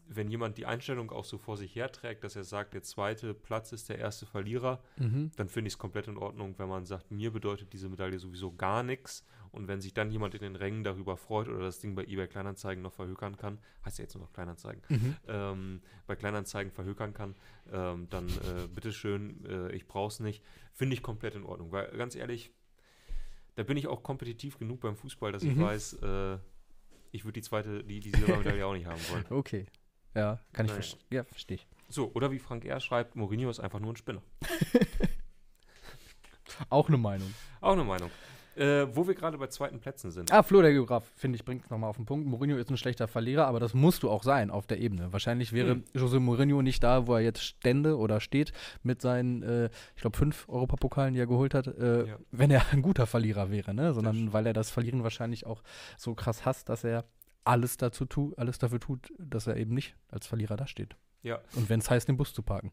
wenn 0.08 0.28
jemand 0.28 0.56
die 0.56 0.66
Einstellung 0.66 1.10
auch 1.10 1.24
so 1.24 1.36
vor 1.38 1.56
sich 1.56 1.74
herträgt, 1.74 2.22
dass 2.24 2.36
er 2.36 2.44
sagt, 2.44 2.74
der 2.74 2.82
zweite 2.82 3.34
Platz 3.34 3.72
ist 3.72 3.88
der 3.88 3.98
erste 3.98 4.24
Verlierer, 4.26 4.82
Mhm. 4.98 5.32
dann 5.36 5.48
finde 5.48 5.68
ich 5.68 5.74
es 5.74 5.78
komplett 5.78 6.06
in 6.08 6.16
Ordnung, 6.16 6.54
wenn 6.58 6.68
man 6.68 6.86
sagt, 6.86 7.10
mir 7.10 7.32
bedeutet 7.32 7.72
diese 7.72 7.88
Medaille 7.88 8.18
sowieso 8.18 8.52
gar 8.52 8.82
nichts. 8.82 9.24
Und 9.52 9.68
wenn 9.68 9.80
sich 9.80 9.94
dann 9.94 10.10
jemand 10.10 10.34
in 10.34 10.42
den 10.42 10.54
Rängen 10.56 10.84
darüber 10.84 11.16
freut 11.16 11.48
oder 11.48 11.60
das 11.60 11.80
Ding 11.80 11.94
bei 11.94 12.04
eBay 12.04 12.28
Kleinanzeigen 12.28 12.82
noch 12.82 12.92
verhökern 12.92 13.36
kann, 13.36 13.58
heißt 13.84 13.98
ja 13.98 14.02
jetzt 14.04 14.14
nur 14.14 14.24
noch 14.24 14.32
Kleinanzeigen, 14.32 14.82
Mhm. 14.88 15.16
ähm, 15.28 15.80
bei 16.06 16.14
Kleinanzeigen 16.14 16.70
verhökern 16.72 17.14
kann, 17.14 17.34
ähm, 17.72 18.06
dann 18.10 18.28
äh, 18.28 18.68
bitteschön, 18.72 19.44
äh, 19.46 19.72
ich 19.72 19.88
brauch's 19.88 20.20
nicht. 20.20 20.44
Finde 20.72 20.94
ich 20.94 21.02
komplett 21.02 21.34
in 21.34 21.44
Ordnung. 21.44 21.72
Weil 21.72 21.88
ganz 21.96 22.14
ehrlich, 22.16 22.52
da 23.54 23.62
bin 23.62 23.76
ich 23.76 23.86
auch 23.86 24.02
kompetitiv 24.02 24.58
genug 24.58 24.80
beim 24.80 24.96
Fußball, 24.96 25.32
dass 25.32 25.42
ich 25.42 25.56
Mhm. 25.56 25.60
weiß, 25.60 25.94
äh, 26.02 26.38
ich 27.12 27.24
würde 27.24 27.32
die 27.40 27.42
zweite, 27.42 27.82
die, 27.82 28.00
die 28.00 28.10
Silbermedaille 28.10 28.66
auch 28.66 28.74
nicht 28.74 28.86
haben 28.86 29.00
wollen. 29.08 29.24
Okay. 29.30 29.66
Ja, 30.16 30.38
kann 30.52 30.66
ich 30.66 30.72
verstehen. 30.72 31.00
Ja, 31.10 31.24
verstehe 31.24 31.56
ich. 31.56 31.66
So, 31.88 32.10
oder 32.14 32.30
wie 32.32 32.38
Frank 32.40 32.64
R. 32.64 32.80
schreibt, 32.80 33.14
Mourinho 33.14 33.48
ist 33.50 33.60
einfach 33.60 33.78
nur 33.78 33.92
ein 33.92 33.96
Spinner. 33.96 34.22
Auch 36.70 36.88
eine 36.88 36.96
Meinung. 36.96 37.32
Auch 37.60 37.72
eine 37.72 37.84
Meinung. 37.84 38.10
Äh, 38.54 38.86
wo 38.96 39.06
wir 39.06 39.14
gerade 39.14 39.36
bei 39.36 39.48
zweiten 39.48 39.80
Plätzen 39.80 40.10
sind. 40.10 40.32
Ah, 40.32 40.42
Flo, 40.42 40.62
der 40.62 40.72
Geograf, 40.72 41.04
finde 41.14 41.36
ich, 41.36 41.44
bringt 41.44 41.64
es 41.64 41.70
nochmal 41.70 41.90
auf 41.90 41.96
den 41.96 42.06
Punkt. 42.06 42.26
Mourinho 42.26 42.56
ist 42.56 42.70
ein 42.70 42.78
schlechter 42.78 43.06
Verlierer, 43.06 43.46
aber 43.46 43.60
das 43.60 43.74
musst 43.74 44.02
du 44.02 44.08
auch 44.08 44.22
sein 44.22 44.50
auf 44.50 44.66
der 44.66 44.78
Ebene. 44.80 45.12
Wahrscheinlich 45.12 45.52
wäre 45.52 45.72
Hm. 45.72 45.84
Jose 45.92 46.20
Mourinho 46.20 46.62
nicht 46.62 46.82
da, 46.82 47.06
wo 47.06 47.14
er 47.14 47.20
jetzt 47.20 47.42
stände 47.42 47.98
oder 47.98 48.18
steht 48.18 48.52
mit 48.82 49.02
seinen, 49.02 49.42
äh, 49.42 49.68
ich 49.94 50.00
glaube, 50.00 50.16
fünf 50.16 50.48
Europapokalen, 50.48 51.12
die 51.12 51.20
er 51.20 51.26
geholt 51.26 51.52
hat, 51.52 51.66
äh, 51.66 52.06
Ja. 52.06 52.16
wenn 52.30 52.50
er 52.50 52.62
ein 52.72 52.80
guter 52.80 53.06
Verlierer 53.06 53.50
wäre, 53.50 53.74
ne? 53.74 53.92
Sondern 53.92 54.32
weil 54.32 54.46
er 54.46 54.54
das 54.54 54.70
Verlieren 54.70 55.02
wahrscheinlich 55.02 55.44
auch 55.44 55.62
so 55.98 56.14
krass 56.14 56.46
hasst, 56.46 56.70
dass 56.70 56.82
er 56.82 57.04
alles 57.46 57.76
dazu 57.76 58.04
tu, 58.04 58.34
alles 58.36 58.58
dafür 58.58 58.80
tut, 58.80 59.12
dass 59.18 59.46
er 59.46 59.56
eben 59.56 59.74
nicht 59.74 59.96
als 60.08 60.26
Verlierer 60.26 60.56
dasteht. 60.56 60.96
Ja. 61.22 61.40
Und 61.54 61.68
wenn 61.68 61.80
es 61.80 61.90
heißt, 61.90 62.08
den 62.08 62.16
Bus 62.16 62.32
zu 62.34 62.42
parken. 62.42 62.72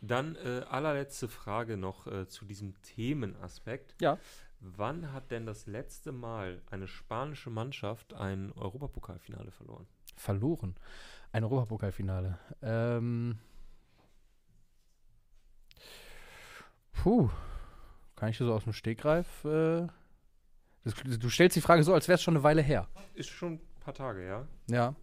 Dann 0.00 0.36
äh, 0.36 0.62
allerletzte 0.68 1.28
Frage 1.28 1.76
noch 1.76 2.06
äh, 2.06 2.28
zu 2.28 2.44
diesem 2.44 2.80
Themenaspekt. 2.82 3.96
Ja. 4.00 4.18
Wann 4.60 5.12
hat 5.12 5.30
denn 5.30 5.46
das 5.46 5.66
letzte 5.66 6.12
Mal 6.12 6.62
eine 6.70 6.88
spanische 6.88 7.50
Mannschaft 7.50 8.14
ein 8.14 8.52
Europapokalfinale 8.52 9.50
verloren? 9.50 9.86
Verloren. 10.16 10.74
Ein 11.32 11.44
Europapokalfinale. 11.44 12.38
Ähm. 12.62 13.38
Puh. 16.92 17.30
Kann 18.16 18.30
ich 18.30 18.38
das 18.38 18.46
so 18.46 18.54
aus 18.54 18.64
dem 18.64 18.72
Stegreif? 18.72 19.44
Äh, 19.44 19.86
das, 20.82 20.94
du 20.94 21.28
stellst 21.30 21.56
die 21.56 21.60
Frage 21.60 21.84
so, 21.84 21.94
als 21.94 22.08
wäre 22.08 22.16
es 22.16 22.22
schon 22.22 22.34
eine 22.34 22.42
Weile 22.42 22.62
her. 22.62 22.88
Ist 23.14 23.28
schon 23.28 23.60
paar 23.88 23.94
Tage, 23.94 24.26
ja? 24.26 24.46
Ja. 24.66 24.94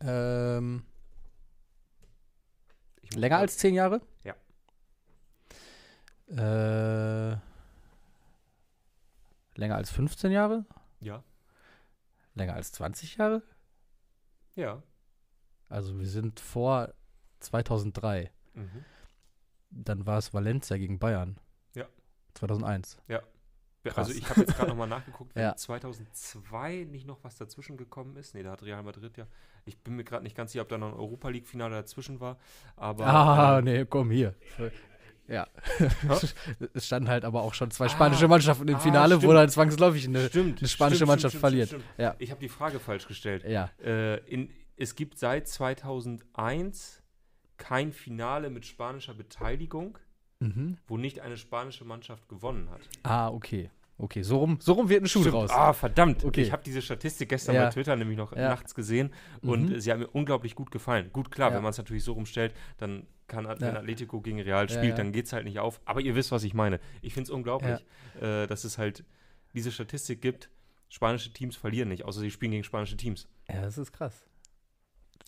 Ähm, 0.00 0.84
länger 3.14 3.38
als 3.38 3.56
zehn 3.56 3.74
Jahre? 3.74 4.00
Ja. 4.24 4.34
Äh, 6.28 7.38
länger 9.54 9.76
als 9.76 9.90
15 9.90 10.32
Jahre? 10.32 10.64
Ja. 10.98 11.22
Länger 12.34 12.54
als 12.54 12.72
20 12.72 13.16
Jahre? 13.16 13.42
Ja. 14.56 14.82
Also 15.68 16.00
wir 16.00 16.08
sind 16.08 16.40
vor 16.40 16.92
2003. 17.38 18.32
Mhm. 18.54 18.84
Dann 19.70 20.04
war 20.04 20.18
es 20.18 20.34
Valencia 20.34 20.76
gegen 20.78 20.98
Bayern. 20.98 21.38
Ja. 21.76 21.86
2001. 22.34 22.98
Ja, 23.06 23.22
Krass. 23.84 23.96
Also 24.08 24.12
ich 24.12 24.28
habe 24.28 24.40
jetzt 24.40 24.56
gerade 24.56 24.68
nochmal 24.70 24.88
nachgeguckt, 24.88 25.34
wenn 25.34 25.42
Ja. 25.42 25.56
2002 25.56 26.86
nicht 26.90 27.06
noch 27.06 27.22
was 27.22 27.36
dazwischen 27.36 27.76
gekommen 27.76 28.16
ist. 28.16 28.34
Nee, 28.34 28.42
da 28.42 28.52
hat 28.52 28.62
Real 28.62 28.82
Madrid 28.82 29.16
ja. 29.16 29.26
Ich 29.64 29.78
bin 29.78 29.96
mir 29.96 30.04
gerade 30.04 30.22
nicht 30.24 30.36
ganz 30.36 30.52
sicher, 30.52 30.62
ob 30.62 30.68
da 30.68 30.78
noch 30.78 30.88
ein 30.88 30.98
Europa 30.98 31.28
League-Finale 31.28 31.74
dazwischen 31.74 32.20
war. 32.20 32.38
Aber 32.76 33.06
ah, 33.06 33.58
äh, 33.58 33.62
nee, 33.62 33.84
komm 33.84 34.10
hier. 34.10 34.34
Ja. 35.28 35.46
es 36.74 36.86
standen 36.86 37.08
halt 37.08 37.24
aber 37.24 37.42
auch 37.42 37.52
schon 37.54 37.70
zwei 37.70 37.84
Ah, 37.86 37.90
spanische 37.90 38.28
Mannschaften 38.28 38.66
im 38.66 38.76
ah, 38.76 38.78
Finale, 38.80 39.16
wo 39.16 39.20
stimmt. 39.20 39.34
dann 39.34 39.48
zwangsläufig 39.50 40.06
eine. 40.08 40.28
stimmt, 40.28 40.60
eine 40.60 40.68
spanische 40.68 40.96
stimmt, 40.96 41.08
Mannschaft 41.08 41.36
verliert. 41.36 41.76
Ja. 41.98 42.16
Ich 42.18 42.30
habe 42.30 42.40
die 42.40 42.48
Frage 42.48 42.80
falsch 42.80 43.06
gestellt. 43.06 43.44
Ja. 43.44 43.70
Äh, 43.82 44.16
in, 44.24 44.50
es 44.76 44.94
gibt 44.94 45.18
seit 45.18 45.46
2001 45.46 47.02
kein 47.58 47.92
Finale 47.92 48.48
mit 48.50 48.64
spanischer 48.64 49.14
Beteiligung, 49.14 49.98
Mhm. 50.40 50.78
wo 50.86 50.96
nicht 50.96 51.20
eine 51.20 51.36
spanische 51.36 51.84
Mannschaft 51.84 52.28
gewonnen 52.28 52.70
hat. 52.70 52.80
Ah, 53.02 53.28
okay. 53.28 53.70
Okay, 54.00 54.22
so 54.22 54.38
rum, 54.38 54.58
so 54.60 54.74
rum 54.74 54.88
wird 54.88 55.02
ein 55.02 55.08
Schuh 55.08 55.20
Stimmt. 55.22 55.34
draus. 55.34 55.50
Ah, 55.50 55.72
verdammt. 55.72 56.24
Okay. 56.24 56.42
Ich 56.42 56.52
habe 56.52 56.62
diese 56.64 56.80
Statistik 56.80 57.30
gestern 57.30 57.56
Ja. 57.56 57.64
bei 57.64 57.70
Twitter 57.70 57.96
nämlich 57.96 58.16
noch 58.16 58.30
Ja. 58.30 58.48
nachts 58.50 58.72
gesehen 58.76 59.12
und 59.42 59.70
Mhm. 59.70 59.80
sie 59.80 59.90
hat 59.90 59.98
mir 59.98 60.06
unglaublich 60.06 60.54
gut 60.54 60.70
gefallen. 60.70 61.10
Gut, 61.12 61.32
klar, 61.32 61.50
Ja. 61.50 61.56
wenn 61.56 61.62
man 61.64 61.70
es 61.70 61.78
natürlich 61.78 62.04
so 62.04 62.12
rumstellt, 62.12 62.54
dann 62.76 63.08
kann, 63.26 63.46
wenn. 63.48 63.76
Atletico 63.76 64.20
gegen 64.20 64.40
Real 64.40 64.68
spielt, 64.70 64.96
dann 64.98 65.10
geht 65.10 65.26
es 65.26 65.32
halt 65.32 65.44
nicht 65.44 65.58
auf. 65.58 65.80
Aber 65.84 66.00
ihr 66.00 66.14
wisst, 66.14 66.30
was 66.30 66.44
ich 66.44 66.54
meine. 66.54 66.78
Ich 67.02 67.12
finde 67.14 67.24
es 67.24 67.30
unglaublich, 67.30 67.84
äh, 68.20 68.46
dass 68.46 68.62
es 68.62 68.78
halt 68.78 69.04
diese 69.54 69.72
Statistik 69.72 70.22
gibt. 70.22 70.48
Spanische 70.88 71.32
Teams 71.32 71.56
verlieren 71.56 71.88
nicht, 71.88 72.04
außer 72.04 72.20
sie 72.20 72.30
spielen 72.30 72.52
gegen 72.52 72.64
spanische 72.64 72.96
Teams. 72.96 73.26
Ja, 73.48 73.60
das 73.62 73.76
ist 73.78 73.92
krass. 73.92 74.24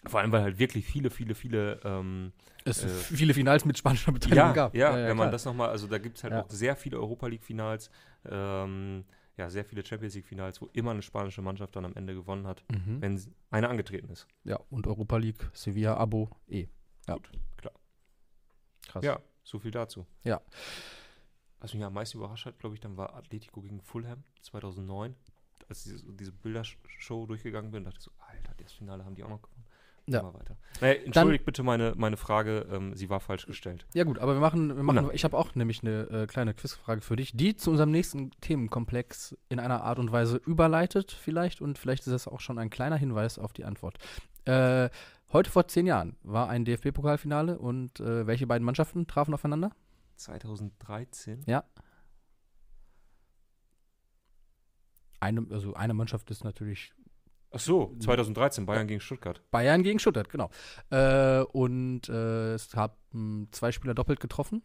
Vor 0.06 0.20
allem, 0.20 0.32
weil 0.32 0.42
halt 0.42 0.58
wirklich 0.58 0.86
viele, 0.86 1.10
viele, 1.10 1.34
viele 1.34 1.80
ähm, 1.84 2.32
Es 2.64 2.84
Äh, 2.84 2.88
viele 2.88 3.34
Finals 3.34 3.64
mit 3.64 3.76
spanischer 3.78 4.12
Beteiligung 4.12 4.38
ja, 4.48 4.52
gab. 4.52 4.74
Ja, 4.74 4.94
wenn 4.94 5.08
man 5.16 5.24
klar. 5.26 5.30
das 5.32 5.44
nochmal, 5.44 5.68
also 5.70 5.86
da 5.86 5.98
gibt 5.98 6.16
es 6.16 6.24
halt 6.24 6.32
Ja. 6.32 6.42
auch 6.42 6.50
sehr 6.50 6.74
viele 6.76 6.98
Europa 6.98 7.26
League-Finals, 7.26 7.90
ähm, 8.24 9.04
ja, 9.36 9.48
sehr 9.50 9.64
viele 9.64 9.84
Champions 9.84 10.14
League-Finals, 10.14 10.60
wo 10.62 10.66
immer 10.72 10.90
eine 10.92 11.02
spanische 11.02 11.42
Mannschaft 11.42 11.76
dann 11.76 11.84
am 11.84 11.94
Ende 11.96 12.14
gewonnen 12.14 12.46
hat, 12.46 12.64
Mhm. 12.70 13.00
wenn 13.02 13.34
eine 13.50 13.68
angetreten 13.68 14.08
ist. 14.10 14.26
Ja, 14.44 14.58
und 14.70 14.86
Europa 14.86 15.16
League, 15.18 15.50
Sevilla, 15.52 15.96
Abo, 15.96 16.30
eh. 16.48 16.66
Ja. 17.06 17.14
Gut, 17.14 17.30
klar. 17.56 17.74
Krass. 18.88 19.04
Ja, 19.04 19.20
so 19.44 19.58
viel 19.58 19.70
dazu. 19.70 20.06
Ja. 20.24 20.40
Was 21.60 21.74
mich 21.74 21.84
am 21.84 21.92
meisten 21.92 22.16
überrascht 22.18 22.46
hat, 22.46 22.58
glaube 22.58 22.74
ich, 22.74 22.80
dann 22.80 22.96
war 22.96 23.14
Atletico 23.14 23.60
gegen 23.60 23.80
Fulham 23.82 24.24
2009. 24.42 25.14
als 25.68 25.86
ich 25.86 25.98
so 26.00 26.10
diese 26.10 26.32
Bildershow 26.32 27.26
durchgegangen 27.26 27.70
bin, 27.70 27.84
dachte 27.84 27.98
ich 27.98 28.04
so, 28.04 28.10
Alter, 28.18 28.54
das 28.56 28.72
Finale 28.72 29.04
haben 29.04 29.14
die 29.14 29.22
auch 29.22 29.28
noch 29.28 29.42
gewonnen. 29.42 29.64
Ja. 30.08 30.20
Immer 30.20 30.34
weiter. 30.34 30.56
Naja, 30.80 30.94
entschuldigt 31.04 31.44
bitte 31.44 31.62
meine, 31.62 31.94
meine 31.96 32.16
Frage, 32.16 32.66
ähm, 32.70 32.94
sie 32.94 33.10
war 33.10 33.20
falsch 33.20 33.46
gestellt. 33.46 33.86
Ja 33.94 34.04
gut, 34.04 34.18
aber 34.18 34.34
wir 34.34 34.40
machen, 34.40 34.74
wir 34.76 34.82
machen 34.82 35.10
ich 35.12 35.24
habe 35.24 35.36
auch 35.36 35.54
nämlich 35.54 35.82
eine 35.82 36.02
äh, 36.10 36.26
kleine 36.26 36.54
Quizfrage 36.54 37.00
für 37.00 37.16
dich, 37.16 37.36
die 37.36 37.56
zu 37.56 37.70
unserem 37.70 37.90
nächsten 37.90 38.30
Themenkomplex 38.40 39.36
in 39.48 39.60
einer 39.60 39.82
Art 39.82 39.98
und 39.98 40.10
Weise 40.10 40.36
überleitet 40.46 41.12
vielleicht 41.12 41.60
und 41.60 41.78
vielleicht 41.78 42.06
ist 42.06 42.12
das 42.12 42.28
auch 42.28 42.40
schon 42.40 42.58
ein 42.58 42.70
kleiner 42.70 42.96
Hinweis 42.96 43.38
auf 43.38 43.52
die 43.52 43.64
Antwort. 43.64 43.98
Äh, 44.46 44.88
heute 45.32 45.50
vor 45.50 45.68
zehn 45.68 45.86
Jahren 45.86 46.16
war 46.22 46.48
ein 46.48 46.64
DFB-Pokalfinale 46.64 47.58
und 47.58 48.00
äh, 48.00 48.26
welche 48.26 48.46
beiden 48.46 48.64
Mannschaften 48.64 49.06
trafen 49.06 49.34
aufeinander? 49.34 49.70
2013? 50.16 51.44
Eine, 55.20 55.46
also 55.50 55.74
eine 55.74 55.92
Mannschaft 55.92 56.30
ist 56.30 56.44
natürlich 56.44 56.92
Ach 57.52 57.58
so, 57.58 57.96
2013, 57.98 58.64
Bayern 58.64 58.86
gegen 58.86 59.00
Stuttgart. 59.00 59.42
Bayern 59.50 59.82
gegen 59.82 59.98
Stuttgart, 59.98 60.28
genau. 60.28 60.50
Äh, 60.90 61.40
und 61.42 62.08
äh, 62.08 62.54
es 62.54 62.74
haben 62.76 63.48
zwei 63.50 63.72
Spieler 63.72 63.94
doppelt 63.94 64.20
getroffen. 64.20 64.62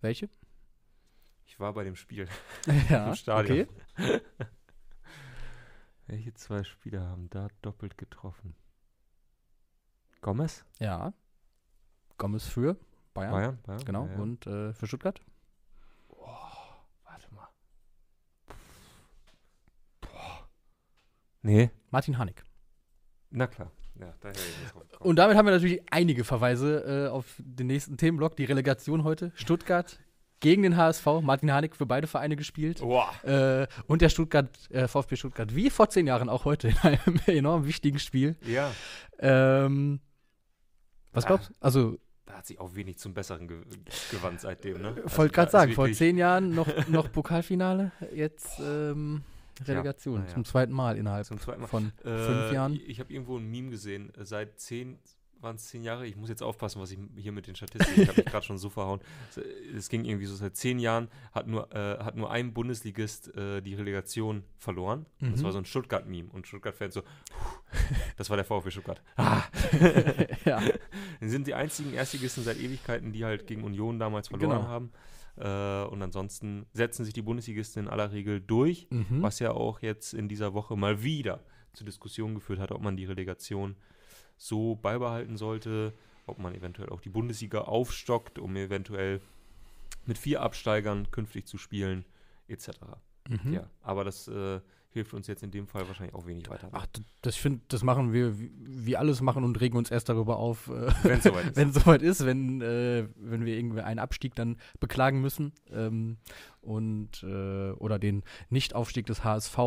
Welche? 0.00 0.28
Ich 1.46 1.60
war 1.60 1.72
bei 1.72 1.84
dem 1.84 1.94
Spiel 1.94 2.28
ja, 2.90 3.08
im 3.08 3.14
Stadion. 3.14 3.68
okay. 3.96 4.20
Welche 6.06 6.34
zwei 6.34 6.64
Spieler 6.64 7.08
haben 7.08 7.30
da 7.30 7.48
doppelt 7.62 7.96
getroffen? 7.96 8.56
Gomez? 10.20 10.64
Ja. 10.80 11.14
Gomez 12.18 12.46
für 12.46 12.76
Bayern. 13.14 13.32
Bayern? 13.32 13.58
Bayern? 13.62 13.84
Genau. 13.84 14.06
Ja. 14.06 14.16
Und 14.16 14.46
äh, 14.46 14.72
für 14.74 14.86
Stuttgart? 14.86 15.20
Warte 17.04 17.32
mal. 17.32 17.48
Nee, 21.44 21.70
Martin 21.90 22.16
Hanik. 22.18 22.42
na 23.30 23.46
klar. 23.46 23.70
Ja, 24.00 24.12
da 24.20 24.28
hätte 24.30 24.40
ich 24.40 24.60
jetzt 24.62 24.74
drauf 24.74 24.82
gekommen. 24.88 25.08
Und 25.08 25.16
damit 25.16 25.36
haben 25.36 25.46
wir 25.46 25.52
natürlich 25.52 25.80
einige 25.92 26.24
Verweise 26.24 27.06
äh, 27.06 27.08
auf 27.10 27.26
den 27.38 27.68
nächsten 27.68 27.96
Themenblock. 27.96 28.34
Die 28.36 28.44
Relegation 28.44 29.04
heute. 29.04 29.30
Stuttgart 29.36 30.00
gegen 30.40 30.62
den 30.62 30.76
HSV. 30.76 31.06
Martin 31.22 31.52
Hanik 31.52 31.76
für 31.76 31.86
beide 31.86 32.06
Vereine 32.08 32.34
gespielt. 32.34 32.80
Boah. 32.80 33.12
Äh, 33.24 33.68
und 33.86 34.02
der 34.02 34.08
Stuttgart, 34.08 34.48
äh, 34.70 34.88
VfB 34.88 35.14
Stuttgart, 35.16 35.54
wie 35.54 35.70
vor 35.70 35.88
zehn 35.90 36.06
Jahren 36.08 36.28
auch 36.28 36.44
heute 36.44 36.68
in 36.68 36.78
einem 36.78 37.20
enorm 37.26 37.66
wichtigen 37.66 37.98
Spiel. 38.00 38.36
Ja, 38.42 38.72
Ähm, 39.20 40.00
was 41.12 41.24
Ah. 41.24 41.28
glaubst 41.28 41.50
du? 41.50 41.54
Also, 41.60 41.98
da 42.26 42.38
hat 42.38 42.46
sich 42.46 42.58
auch 42.58 42.74
wenig 42.74 42.98
zum 42.98 43.14
Besseren 43.14 43.46
ge 43.46 43.62
gewandt 44.10 44.40
seitdem, 44.40 44.82
ne? 44.82 44.94
ich 44.96 45.04
Also 45.04 45.18
wollte 45.18 45.32
da 45.34 45.40
gerade 45.42 45.50
sagen, 45.52 45.72
vor 45.74 45.92
zehn 45.92 46.16
Jahren 46.18 46.52
noch, 46.54 46.66
noch 46.88 47.12
Pokalfinale, 47.12 47.92
jetzt 48.12 48.58
ähm, 48.58 49.22
Relegation. 49.66 50.20
naja. 50.20 50.32
Zum 50.34 50.44
zweiten 50.44 50.72
Mal 50.72 50.96
innerhalb 50.96 51.26
zweiten 51.26 51.60
Mal. 51.62 51.66
von 51.68 51.92
Äh, 52.04 52.18
fünf 52.18 52.52
Jahren. 52.52 52.80
Ich 52.86 53.00
habe 53.00 53.12
irgendwo 53.12 53.36
ein 53.38 53.50
Meme 53.50 53.70
gesehen. 53.70 54.12
äh, 54.14 54.24
Seit 54.24 54.58
zehn, 54.60 54.98
waren 55.40 55.56
es 55.56 55.66
zehn 55.68 55.82
Jahre? 55.84 56.06
Ich 56.06 56.16
muss 56.16 56.30
jetzt 56.30 56.42
aufpassen, 56.42 56.80
was 56.80 56.90
ich 56.90 56.98
hier 57.16 57.30
mit 57.32 57.46
den 57.46 57.54
Statistiken, 57.54 58.00
ich 58.02 58.08
habe 58.08 58.16
mich 58.22 58.26
gerade 58.32 58.46
schon 58.46 58.56
so 58.56 58.70
verhauen. 58.70 59.00
Es, 59.76 59.88
ging 59.90 60.04
irgendwie 60.06 60.24
so, 60.24 60.34
seit 60.34 60.56
zehn 60.56 60.78
Jahren 60.78 61.08
hat 61.32 61.46
nur, 61.46 61.70
äh, 61.74 61.98
hat 62.02 62.16
nur 62.16 62.30
ein 62.30 62.54
Bundesligist 62.54 63.34
äh, 63.36 63.60
die 63.60 63.74
Relegation 63.74 64.42
verloren. 64.56 65.04
Das 65.20 65.40
Mhm. 65.40 65.44
war 65.44 65.52
so 65.52 65.58
ein 65.58 65.66
Stuttgart-Meme. 65.66 66.30
Und 66.30 66.46
Stuttgart-Fans 66.46 66.94
so, 66.94 67.02
das 68.16 68.30
war 68.30 68.36
der 68.36 68.44
VfB 68.46 68.70
Stuttgart. 68.70 69.02
Ah. 69.16 69.42
ja. 70.44 70.62
Dann 71.20 71.28
sind 71.28 71.46
die 71.46 71.54
einzigen 71.54 71.92
Erstligisten 71.92 72.42
seit 72.44 72.58
Ewigkeiten, 72.58 73.12
die 73.12 73.24
halt 73.24 73.46
gegen 73.46 73.64
Union 73.64 73.98
damals 73.98 74.28
verloren 74.28 74.50
Genau. 74.58 74.68
haben. 74.68 74.92
Äh, 75.36 75.82
und 75.84 76.00
ansonsten 76.02 76.66
setzen 76.72 77.04
sich 77.04 77.12
die 77.14 77.22
Bundesligisten 77.22 77.84
in 77.84 77.88
aller 77.90 78.12
Regel 78.12 78.40
durch 78.40 78.86
Mhm. 78.90 79.22
was 79.22 79.38
ja 79.40 79.50
auch 79.52 79.82
jetzt 79.82 80.14
in 80.14 80.28
dieser 80.28 80.54
Woche 80.54 80.76
mal 80.76 81.02
wieder 81.02 81.40
zur 81.72 81.86
Diskussion 81.86 82.34
geführt 82.34 82.60
hat, 82.60 82.70
ob 82.70 82.80
man 82.82 82.96
die 82.96 83.04
Relegation 83.04 83.74
so 84.36 84.76
beibehalten 84.76 85.36
sollte, 85.36 85.92
ob 86.26 86.38
man 86.38 86.54
eventuell 86.54 86.88
auch 86.90 87.00
die 87.00 87.08
Bundesliga 87.08 87.62
aufstockt, 87.62 88.38
um 88.38 88.54
eventuell 88.56 89.20
mit 90.06 90.18
vier 90.18 90.40
Absteigern 90.42 91.10
künftig 91.10 91.46
zu 91.46 91.58
spielen, 91.58 92.04
etc. 92.48 92.70
Mhm. 93.28 93.52
Ja, 93.54 93.64
aber 93.82 94.04
das 94.04 94.28
äh, 94.28 94.60
hilft 94.90 95.12
uns 95.14 95.26
jetzt 95.26 95.42
in 95.42 95.50
dem 95.50 95.66
Fall 95.66 95.88
wahrscheinlich 95.88 96.14
auch 96.14 96.26
wenig 96.26 96.48
weiter. 96.50 96.68
Ach, 96.72 96.86
d- 96.86 97.02
das, 97.22 97.34
ich 97.34 97.40
finde, 97.40 97.62
das 97.68 97.82
machen 97.82 98.12
wir, 98.12 98.34
wie, 98.38 98.96
alles 98.96 99.20
machen 99.20 99.42
und 99.44 99.60
regen 99.60 99.76
uns 99.76 99.90
erst 99.90 100.08
darüber 100.08 100.36
auf, 100.36 100.68
äh, 100.68 100.92
Wenn 101.02 101.18
es 101.18 101.24
soweit 101.24 101.44
ist. 101.46 101.56
wenn 101.56 101.72
soweit 101.72 102.02
ist, 102.02 102.24
wenn, 102.26 102.60
äh, 102.60 103.08
wenn 103.16 103.44
wir 103.44 103.56
irgendwie 103.56 103.80
einen 103.80 103.98
Abstieg 103.98 104.34
dann 104.34 104.56
beklagen 104.78 105.20
müssen 105.20 105.52
ähm, 105.72 106.18
und 106.60 107.22
äh, 107.24 107.70
oder 107.72 107.98
den 107.98 108.22
Nichtaufstieg 108.50 109.06
des 109.06 109.24
HSV 109.24 109.58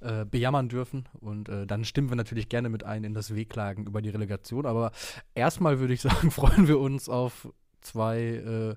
äh, 0.00 0.24
bejammern 0.24 0.68
dürfen. 0.68 1.08
Und 1.20 1.48
äh, 1.48 1.66
dann 1.66 1.84
stimmen 1.84 2.08
wir 2.10 2.16
natürlich 2.16 2.48
gerne 2.48 2.68
mit 2.68 2.84
ein 2.84 3.04
in 3.04 3.14
das 3.14 3.34
Wehklagen 3.34 3.86
über 3.86 4.00
die 4.02 4.10
Relegation. 4.10 4.66
Aber 4.66 4.92
erstmal 5.34 5.80
würde 5.80 5.94
ich 5.94 6.00
sagen, 6.02 6.30
freuen 6.30 6.68
wir 6.68 6.78
uns 6.78 7.08
auf 7.08 7.48
zwei 7.80 8.20
äh, 8.20 8.76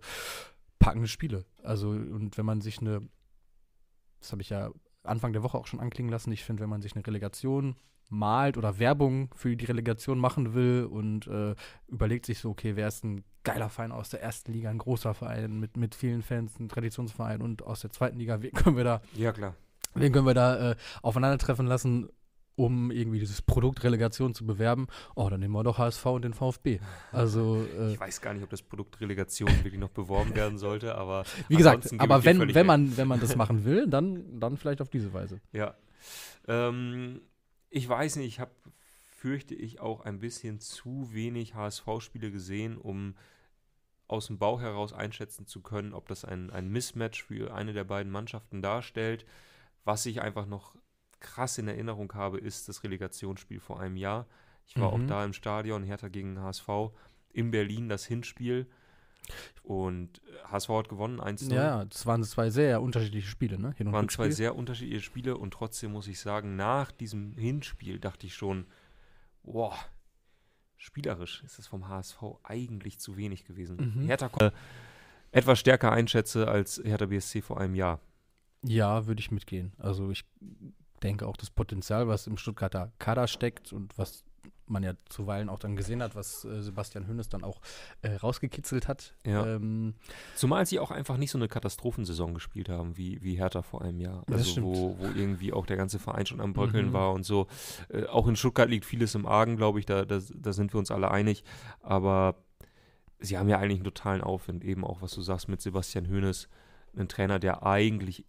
packende 0.79 1.07
Spiele. 1.07 1.45
Also, 1.63 1.89
und 1.89 2.37
wenn 2.37 2.45
man 2.45 2.61
sich 2.61 2.79
eine, 2.79 3.01
das 4.19 4.31
habe 4.31 4.41
ich 4.41 4.49
ja 4.49 4.71
Anfang 5.03 5.33
der 5.33 5.43
Woche 5.43 5.57
auch 5.57 5.67
schon 5.67 5.79
anklingen 5.79 6.11
lassen, 6.11 6.31
ich 6.31 6.43
finde, 6.43 6.63
wenn 6.63 6.69
man 6.69 6.81
sich 6.81 6.95
eine 6.95 7.05
Relegation 7.05 7.75
malt 8.09 8.57
oder 8.57 8.77
Werbung 8.79 9.29
für 9.35 9.55
die 9.55 9.65
Relegation 9.65 10.19
machen 10.19 10.53
will 10.53 10.87
und 10.89 11.27
äh, 11.27 11.55
überlegt 11.87 12.25
sich 12.25 12.39
so, 12.39 12.51
okay, 12.51 12.75
wer 12.75 12.87
ist 12.87 13.03
ein 13.03 13.23
geiler 13.43 13.69
Verein 13.69 13.91
aus 13.91 14.09
der 14.09 14.21
ersten 14.21 14.51
Liga, 14.51 14.69
ein 14.69 14.77
großer 14.77 15.13
Verein 15.13 15.59
mit, 15.59 15.77
mit 15.77 15.95
vielen 15.95 16.21
Fans, 16.21 16.59
ein 16.59 16.69
Traditionsverein 16.69 17.41
und 17.41 17.63
aus 17.63 17.81
der 17.81 17.91
zweiten 17.91 18.17
Liga, 18.17 18.41
wen 18.41 18.51
können 18.51 18.77
wir 18.77 18.83
da, 18.83 19.01
Ja, 19.15 19.31
klar. 19.31 19.55
wen 19.95 20.11
können 20.11 20.25
wir 20.25 20.33
da 20.33 20.71
äh, 20.71 20.75
aufeinandertreffen 21.01 21.65
lassen, 21.67 22.09
um 22.55 22.91
irgendwie 22.91 23.19
dieses 23.19 23.41
Produkt 23.41 23.83
Relegation 23.83 24.33
zu 24.33 24.45
bewerben? 24.45 24.87
Oh, 25.15 25.29
dann 25.29 25.39
nehmen 25.39 25.53
wir 25.53 25.63
doch 25.63 25.77
HSV 25.77 26.05
und 26.05 26.23
den 26.23 26.33
VfB. 26.33 26.79
Also, 27.11 27.65
äh, 27.77 27.93
Ich 27.93 27.99
weiß 27.99 28.21
gar 28.21 28.33
nicht, 28.33 28.43
ob 28.43 28.49
das 28.49 28.61
Produkt 28.61 28.99
Relegation 29.01 29.49
wirklich 29.63 29.79
noch 29.79 29.89
beworben 29.89 30.35
werden 30.35 30.57
sollte, 30.57 30.95
aber 30.95 31.25
wie 31.47 31.57
gesagt, 31.57 31.91
aber 31.97 32.23
wenn, 32.23 32.53
wenn, 32.53 32.65
man, 32.65 32.97
wenn 32.97 33.07
man 33.07 33.19
das 33.19 33.35
machen 33.37 33.65
will, 33.65 33.87
dann, 33.87 34.39
dann 34.39 34.57
vielleicht 34.57 34.81
auf 34.81 34.89
diese 34.89 35.13
Weise. 35.13 35.41
Ja. 35.51 35.75
Ähm, 36.47 37.21
ich 37.69 37.87
weiß 37.87 38.17
nicht, 38.17 38.27
ich 38.27 38.39
habe, 38.39 38.51
fürchte 39.17 39.55
ich, 39.55 39.79
auch 39.79 40.01
ein 40.01 40.19
bisschen 40.19 40.59
zu 40.59 41.13
wenig 41.13 41.55
HSV-Spiele 41.55 42.31
gesehen, 42.31 42.77
um 42.77 43.15
aus 44.07 44.27
dem 44.27 44.37
Bau 44.37 44.59
heraus 44.59 44.93
einschätzen 44.93 45.47
zu 45.47 45.61
können, 45.61 45.93
ob 45.93 46.07
das 46.07 46.25
ein, 46.25 46.51
ein 46.51 46.69
Mismatch 46.69 47.23
für 47.23 47.53
eine 47.53 47.73
der 47.73 47.83
beiden 47.83 48.11
Mannschaften 48.11 48.61
darstellt. 48.61 49.25
Was 49.83 50.05
ich 50.05 50.21
einfach 50.21 50.45
noch 50.45 50.75
krass 51.25 51.57
in 51.57 51.67
Erinnerung 51.67 52.13
habe, 52.13 52.37
ist 52.39 52.69
das 52.69 52.83
Relegationsspiel 52.83 53.59
vor 53.59 53.79
einem 53.79 53.97
Jahr. 53.97 54.27
Ich 54.67 54.79
war 54.79 54.95
Mhm. 54.95 55.03
auch 55.03 55.07
da 55.07 55.25
im 55.25 55.33
Stadion, 55.33 55.83
Hertha 55.83 56.07
gegen 56.07 56.39
HSV, 56.39 56.67
in 57.33 57.51
Berlin 57.51 57.89
das 57.89 58.05
Hinspiel. 58.05 58.67
Und 59.63 60.21
HSV 60.51 60.69
hat 60.69 60.89
gewonnen, 60.89 61.19
1-0 61.19 61.55
Ja, 61.55 61.83
das 61.85 62.05
waren 62.05 62.23
zwei 62.23 62.51
sehr 62.51 62.81
unterschiedliche 62.81 63.27
Spiele, 63.27 63.59
ne? 63.59 63.73
Hin 63.75 63.87
und 63.87 63.93
waren 63.93 64.07
zwei 64.07 64.29
sehr 64.29 64.55
unterschiedliche 64.55 65.01
Spiele 65.01 65.35
und 65.37 65.51
trotzdem 65.51 65.91
muss 65.93 66.07
ich 66.07 66.19
sagen, 66.19 66.55
nach 66.55 66.91
diesem 66.91 67.33
Hinspiel 67.35 67.99
dachte 67.99 68.27
ich 68.27 68.35
schon, 68.35 68.67
boah, 69.43 69.73
spielerisch 70.77 71.41
ist 71.43 71.57
es 71.57 71.65
vom 71.67 71.87
HSV 71.87 72.21
eigentlich 72.43 72.99
zu 72.99 73.17
wenig 73.17 73.45
gewesen. 73.45 73.93
Mhm. 73.95 74.05
Hertha 74.05 74.29
äh, 74.39 74.51
etwas 75.31 75.59
stärker 75.59 75.91
einschätze 75.91 76.47
als 76.47 76.79
Hertha 76.83 77.07
BSC 77.07 77.41
vor 77.41 77.59
einem 77.59 77.73
Jahr. 77.75 77.99
Ja, 78.63 79.07
würde 79.07 79.19
ich 79.19 79.31
mitgehen. 79.31 79.73
Also 79.79 80.11
ich 80.11 80.23
denke 81.05 81.27
auch 81.27 81.37
das 81.37 81.49
Potenzial, 81.49 82.07
was 82.07 82.27
im 82.27 82.37
Stuttgarter 82.37 82.91
Kader 82.99 83.27
steckt 83.27 83.71
und 83.73 83.97
was 83.97 84.23
man 84.67 84.81
ja 84.81 84.93
zuweilen 85.09 85.49
auch 85.49 85.59
dann 85.59 85.75
gesehen 85.75 86.01
hat, 86.01 86.15
was 86.15 86.43
äh, 86.43 86.61
Sebastian 86.63 87.05
Hönes 87.07 87.29
dann 87.29 87.43
auch 87.43 87.61
äh, 88.01 88.15
rausgekitzelt 88.15 88.87
hat. 88.87 89.13
Ja. 89.23 89.45
Ähm, 89.45 89.93
Zumal 90.35 90.65
sie 90.65 90.79
auch 90.79 90.89
einfach 90.89 91.17
nicht 91.17 91.29
so 91.29 91.37
eine 91.37 91.47
Katastrophensaison 91.47 92.33
gespielt 92.33 92.67
haben 92.69 92.97
wie, 92.97 93.21
wie 93.21 93.35
Hertha 93.35 93.61
vor 93.61 93.83
einem 93.83 93.99
Jahr. 93.99 94.23
Also 94.29 94.63
wo, 94.63 94.97
wo 94.97 95.05
irgendwie 95.15 95.53
auch 95.53 95.67
der 95.67 95.77
ganze 95.77 95.99
Verein 95.99 96.25
schon 96.25 96.41
am 96.41 96.53
Bröckeln 96.53 96.87
Mhm. 96.87 96.93
war 96.93 97.13
und 97.13 97.23
so. 97.23 97.47
Äh, 97.89 98.05
auch 98.05 98.27
in 98.27 98.35
Stuttgart 98.35 98.69
liegt 98.69 98.85
vieles 98.85 99.13
im 99.13 99.27
Argen, 99.27 99.55
glaube 99.55 99.79
ich, 99.79 99.85
da, 99.85 100.03
da, 100.03 100.19
da 100.33 100.53
sind 100.53 100.73
wir 100.73 100.79
uns 100.79 100.89
alle 100.89 101.11
einig. 101.11 101.43
Aber 101.81 102.35
sie 103.19 103.37
haben 103.37 103.49
ja 103.49 103.59
eigentlich 103.59 103.79
einen 103.79 103.85
totalen 103.93 104.21
Aufwind, 104.21 104.63
eben 104.63 104.83
auch, 104.83 105.01
was 105.01 105.11
du 105.11 105.21
sagst 105.21 105.47
mit 105.47 105.61
Sebastian 105.61 106.09
Hoeneß, 106.09 106.49
ein 106.97 107.07
Trainer, 107.07 107.37
der 107.37 107.63
eigentlich 107.63 108.25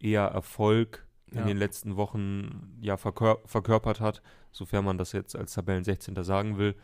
eher 0.00 0.24
Erfolg 0.24 1.05
in 1.30 1.38
Ja. 1.38 1.44
den 1.44 1.56
letzten 1.56 1.96
Wochen 1.96 2.76
ja 2.80 2.96
verkör 2.96 3.38
verkörpert 3.46 4.00
hat, 4.00 4.22
sofern 4.52 4.84
man 4.84 4.96
das 4.98 5.12
jetzt 5.12 5.34
als 5.36 5.54
Tabellen 5.54 5.84
16. 5.84 6.22
sagen 6.24 6.56
will. 6.58 6.74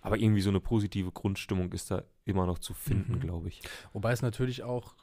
Aber 0.00 0.18
irgendwie 0.18 0.40
so 0.42 0.50
eine 0.50 0.60
positive 0.60 1.12
Grundstimmung 1.12 1.72
ist 1.72 1.90
da 1.90 2.02
immer 2.24 2.44
noch 2.46 2.58
zu 2.58 2.74
finden, 2.74 3.14
Mhm. 3.14 3.20
glaube 3.20 3.48
ich. 3.48 3.62
wobei 3.92 4.12
es 4.12 4.20
natürlich 4.22 4.62
auch 4.62 4.94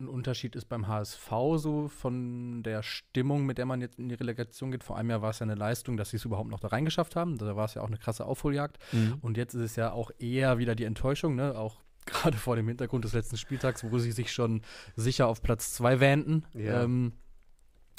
ein 0.00 0.08
Unterschied 0.08 0.56
ist 0.56 0.64
beim 0.64 0.88
HSV 0.88 1.30
so 1.56 1.88
von 1.88 2.62
der 2.62 2.82
Stimmung, 2.82 3.44
mit 3.44 3.58
der 3.58 3.66
man 3.66 3.82
jetzt 3.82 3.98
in 3.98 4.08
die 4.08 4.14
Relegation 4.14 4.70
geht. 4.70 4.82
Vor 4.82 4.96
einem 4.96 5.10
Jahr 5.10 5.20
war 5.20 5.28
es 5.30 5.40
ja 5.40 5.44
eine 5.44 5.54
Leistung, 5.56 5.98
dass 5.98 6.08
sie 6.10 6.16
es 6.16 6.24
überhaupt 6.24 6.48
noch 6.48 6.58
da 6.60 6.68
reingeschafft 6.68 7.16
haben. 7.16 7.36
Da 7.36 7.54
war 7.54 7.66
es 7.66 7.74
ja 7.74 7.82
auch 7.82 7.86
eine 7.86 7.98
krasse 7.98 8.24
Aufholjagd. 8.24 8.78
Und 9.20 9.36
jetzt 9.36 9.52
ist 9.52 9.60
es 9.60 9.76
ja 9.76 9.92
auch 9.92 10.10
eher 10.18 10.56
wieder 10.56 10.74
die 10.74 10.84
Enttäuschung, 10.84 11.34
ne? 11.36 11.54
Auch 11.56 11.82
gerade 12.06 12.38
vor 12.38 12.56
dem 12.56 12.66
Hintergrund 12.68 13.04
des 13.04 13.12
letzten 13.12 13.36
Spieltags, 13.36 13.84
wo 13.84 13.98
sie 13.98 14.12
sich 14.12 14.32
schon 14.32 14.62
sicher 14.96 15.28
auf 15.28 15.42
Platz 15.42 15.74
2 15.74 16.00
wähnten. 16.00 16.44
Ja. 16.54 16.82
Ähm, 16.82 17.12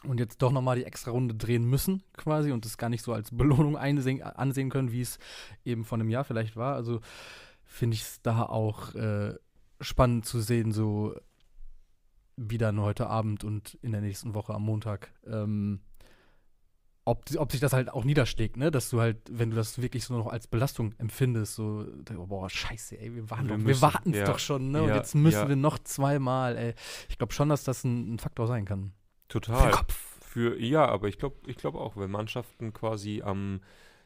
und 0.05 0.19
jetzt 0.19 0.41
doch 0.41 0.51
nochmal 0.51 0.77
die 0.77 0.85
extra 0.85 1.11
Runde 1.11 1.35
drehen 1.35 1.65
müssen, 1.65 2.03
quasi, 2.17 2.51
und 2.51 2.65
das 2.65 2.77
gar 2.77 2.89
nicht 2.89 3.03
so 3.03 3.13
als 3.13 3.31
Belohnung 3.31 3.77
einsehen, 3.77 4.23
ansehen 4.23 4.69
können, 4.69 4.91
wie 4.91 5.01
es 5.01 5.19
eben 5.63 5.85
vor 5.85 5.97
einem 5.97 6.09
Jahr 6.09 6.23
vielleicht 6.23 6.55
war. 6.55 6.75
Also 6.75 7.01
finde 7.63 7.95
ich 7.95 8.01
es 8.01 8.21
da 8.21 8.43
auch 8.43 8.93
äh, 8.95 9.35
spannend 9.79 10.25
zu 10.25 10.41
sehen, 10.41 10.71
so 10.71 11.15
wie 12.35 12.57
dann 12.57 12.79
heute 12.79 13.07
Abend 13.07 13.43
und 13.43 13.77
in 13.81 13.91
der 13.91 14.01
nächsten 14.01 14.33
Woche 14.33 14.53
am 14.53 14.63
Montag. 14.63 15.11
Ähm, 15.25 15.81
ob, 17.03 17.25
ob 17.35 17.51
sich 17.51 17.59
das 17.59 17.73
halt 17.73 17.91
auch 17.91 18.03
niederschlägt, 18.03 18.57
ne? 18.57 18.69
Dass 18.69 18.89
du 18.89 19.01
halt, 19.01 19.17
wenn 19.29 19.49
du 19.49 19.55
das 19.55 19.81
wirklich 19.81 20.05
so 20.05 20.15
noch 20.15 20.27
als 20.27 20.47
Belastung 20.47 20.93
empfindest, 20.99 21.55
so, 21.55 21.85
boah, 22.27 22.49
scheiße, 22.49 22.99
ey, 22.99 23.15
wir, 23.15 23.29
waren 23.29 23.49
Wir 23.49 23.57
doch, 23.57 23.65
wir 23.65 23.81
warten 23.81 24.11
es 24.11 24.19
ja. 24.19 24.25
doch 24.25 24.39
schon, 24.39 24.71
ne? 24.71 24.83
und 24.83 24.89
Ja, 24.89 24.97
jetzt 24.97 25.15
müssen 25.15 25.41
ja. 25.41 25.49
wir 25.49 25.55
noch 25.55 25.79
zweimal, 25.79 26.57
ey. 26.57 26.73
Ich 27.09 27.17
glaube 27.17 27.33
schon, 27.33 27.49
dass 27.49 27.63
das 27.63 27.83
ein, 27.83 28.15
ein 28.15 28.19
Faktor 28.19 28.47
sein 28.47 28.65
kann. 28.65 28.93
Für 29.31 29.39
Total. 29.41 29.69
den 29.69 29.75
Kopf. 29.75 30.07
Für, 30.21 30.59
ja, 30.59 30.85
aber 30.85 31.07
ich 31.09 31.17
glaube 31.17 31.35
ich 31.47 31.57
glaub 31.57 31.75
auch, 31.75 31.97
wenn 31.97 32.09
Mannschaften 32.11 32.71
quasi 32.73 33.21
am 33.23 33.59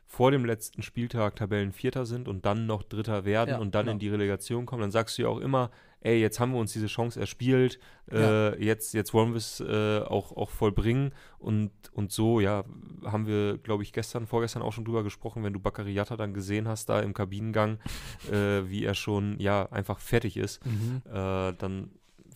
vor 0.08 0.30
dem 0.30 0.46
letzten 0.46 0.84
Spieltag 0.84 1.36
Tabellenvierter 1.36 2.06
sind 2.06 2.28
und 2.28 2.46
dann 2.46 2.68
noch 2.68 2.84
Dritter 2.84 3.26
werden 3.26 3.50
Ja, 3.50 3.58
und 3.58 3.74
dann 3.74 3.86
genau. 3.86 3.94
in 3.94 4.00
die 4.00 4.10
Relegation 4.10 4.68
kommen, 4.68 4.82
dann 4.82 4.92
sagst 4.92 5.18
du 5.18 5.24
ja 5.24 5.28
auch 5.30 5.40
immer, 5.40 5.72
ey, 6.02 6.20
jetzt 6.22 6.40
haben 6.40 6.52
wir 6.54 6.60
uns 6.60 6.74
diese 6.74 6.86
Chance 6.86 7.20
erspielt, 7.20 7.80
äh, 8.12 8.64
jetzt, 8.64 8.94
jetzt 8.94 9.16
wollen 9.16 9.32
wir 9.32 9.38
es 9.38 9.60
äh, 9.62 10.02
auch, 10.02 10.32
auch 10.38 10.52
vollbringen 10.52 11.12
und, 11.40 11.72
und 11.94 12.12
so, 12.12 12.40
ja, 12.40 12.64
haben 13.04 13.26
wir, 13.26 13.58
glaube 13.58 13.82
ich, 13.82 13.94
gestern, 13.94 14.28
vorgestern 14.28 14.62
auch 14.62 14.74
schon 14.74 14.86
drüber 14.86 15.02
gesprochen, 15.04 15.44
wenn 15.44 15.54
du 15.54 15.60
Baccariata 15.60 16.16
dann 16.18 16.36
gesehen 16.36 16.68
hast, 16.68 16.88
da 16.88 17.00
im 17.00 17.16
Kabinengang, 17.16 17.80
äh, 18.32 18.70
wie 18.70 18.86
er 18.86 18.94
schon, 18.94 19.40
ja, 19.40 19.66
einfach 19.72 20.00
fertig 20.00 20.38
ist, 20.38 20.64
Mhm. 20.68 21.02
äh, 21.12 21.54
dann 21.58 21.90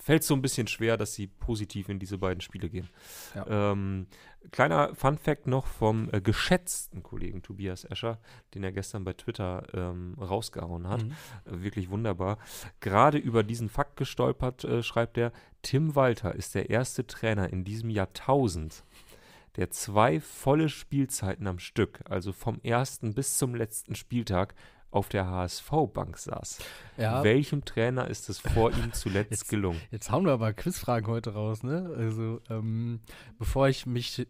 fällt 0.10 0.24
es 0.24 0.28
so 0.28 0.34
ein 0.34 0.42
bisschen 0.42 0.66
schwer, 0.66 0.98
dass 0.98 1.14
sie 1.14 1.28
positiv 1.28 1.88
in 1.88 2.00
diese 2.00 2.18
beiden 2.18 2.42
Spiele 2.42 2.68
gehen. 2.68 2.90
Ja. 3.36 3.74
Ähm, 3.74 4.08
kleiner 4.50 4.96
Fun-Fact 4.96 5.46
noch 5.46 5.68
vom 5.68 6.10
äh, 6.12 6.20
geschätzten 6.20 7.04
Kollegen 7.04 7.44
Tobias 7.44 7.84
Escher, 7.84 8.18
den 8.56 8.64
er 8.64 8.72
gestern 8.72 9.04
bei 9.04 9.14
Twitter 9.14 9.68
ähm, 9.72 10.16
rausgehauen 10.20 10.88
hat. 10.88 11.04
Mhm. 11.04 11.12
Äh, 11.46 11.62
wirklich 11.62 11.92
wunderbar. 11.92 12.40
Gerade 12.80 13.20
über 13.20 13.44
diesen 13.44 13.70
Fakt 13.70 13.98
gestolpert, 13.98 14.64
äh, 14.64 14.82
schreibt 14.82 15.16
er, 15.20 15.32
Tim 15.62 15.94
Walter 15.96 16.34
ist 16.34 16.56
der 16.56 16.72
erste 16.72 17.06
Trainer 17.06 17.54
in 17.54 17.64
diesem 17.64 17.92
Jahrtausend, 17.92 18.84
der 19.58 19.70
zwei 19.70 20.20
volle 20.20 20.70
Spielzeiten 20.70 21.46
am 21.46 21.60
Stück, 21.60 22.00
also 22.10 22.34
vom 22.34 22.60
ersten 22.64 23.14
bis 23.14 23.38
zum 23.38 23.54
letzten 23.54 23.94
Spieltag, 23.94 24.56
auf 24.92 25.10
der 25.10 25.28
HSV-Bank 25.28 26.18
saß. 26.18 26.60
Ja, 26.98 27.24
Welchem 27.24 27.64
Trainer 27.66 28.08
ist 28.08 28.30
es 28.30 28.40
vor 28.40 28.72
ihm 28.72 28.92
zuletzt 28.94 29.32
Jetzt- 29.32 29.50
gelungen? 29.50 29.80
Jetzt 29.92 30.12
hauen 30.12 30.26
wir 30.26 30.32
aber 30.34 30.54
Quizfragen 30.54 31.08
heute 31.08 31.34
raus, 31.34 31.64
ne? 31.64 31.94
Also, 31.98 32.42
ähm, 32.50 33.02
bevor 33.38 33.68
ich 33.70 33.86
mich 33.86 34.26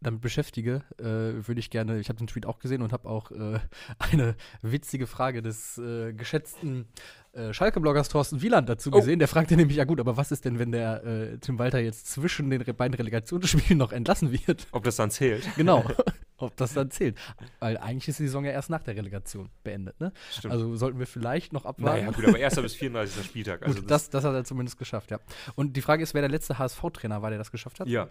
damit 0.00 0.20
beschäftige, 0.20 0.82
äh, 1.00 1.04
würde 1.48 1.58
ich 1.58 1.70
gerne, 1.70 1.98
ich 1.98 2.08
habe 2.08 2.18
den 2.18 2.28
Tweet 2.28 2.46
auch 2.46 2.60
gesehen 2.60 2.82
und 2.82 2.92
habe 2.92 3.08
auch 3.08 3.32
äh, 3.32 3.58
eine 3.98 4.36
witzige 4.62 5.08
Frage 5.08 5.42
des 5.42 5.76
äh, 5.78 6.12
geschätzten 6.12 6.86
äh, 7.32 7.52
Schalke-Bloggers 7.52 8.08
Thorsten 8.08 8.40
Wieland 8.40 8.68
dazu 8.68 8.90
Oh. 8.92 8.96
gesehen. 8.98 9.18
Der 9.18 9.26
fragte 9.26 9.56
nämlich, 9.56 9.76
ja 9.76 9.82
gut, 9.84 9.98
aber 9.98 10.16
was 10.16 10.30
ist 10.30 10.44
denn, 10.44 10.60
wenn 10.60 10.70
der 10.70 11.02
äh, 11.04 11.38
Tim 11.38 11.58
Walter 11.58 11.80
jetzt 11.80 12.06
zwischen 12.06 12.48
den 12.48 12.62
beiden 12.76 12.94
Relegationsspielen 12.94 13.76
noch 13.78 13.90
entlassen 13.92 14.30
wird? 14.30 14.68
Ob 14.70 14.84
das 14.84 14.94
dann 14.94 15.10
zählt? 15.10 15.48
Genau, 15.56 15.84
ob 16.38 16.56
das 16.56 16.72
dann 16.74 16.90
zählt. 16.90 17.16
Weil 17.60 17.76
eigentlich 17.78 18.08
ist 18.08 18.18
die 18.18 18.24
Saison 18.24 18.44
ja 18.44 18.52
erst 18.52 18.70
nach 18.70 18.82
der 18.82 18.96
Relegation 18.96 19.50
beendet, 19.64 20.00
ne? 20.00 20.12
Stimmt. 20.32 20.52
Also 20.52 20.74
sollten 20.76 20.98
wir 20.98 21.06
vielleicht 21.06 21.52
noch 21.52 21.64
abwarten. 21.64 22.04
naja, 22.06 22.10
gut, 22.12 22.26
aber 22.26 22.38
erster 22.38 22.62
bis 22.62 22.74
34. 22.74 23.24
Spieltag. 23.24 23.62
Also 23.62 23.80
Gut, 23.80 23.90
das, 23.90 24.08
das 24.10 24.24
hat 24.24 24.34
er 24.34 24.44
zumindest 24.44 24.78
geschafft, 24.78 25.10
ja. 25.10 25.18
Und 25.54 25.76
die 25.76 25.82
Frage 25.82 26.02
ist, 26.02 26.14
wer 26.14 26.22
der 26.22 26.30
letzte 26.30 26.58
HSV-Trainer 26.58 27.20
war, 27.22 27.30
der 27.30 27.38
das 27.38 27.50
geschafft 27.50 27.80
hat? 27.80 27.88
ja, 27.88 28.08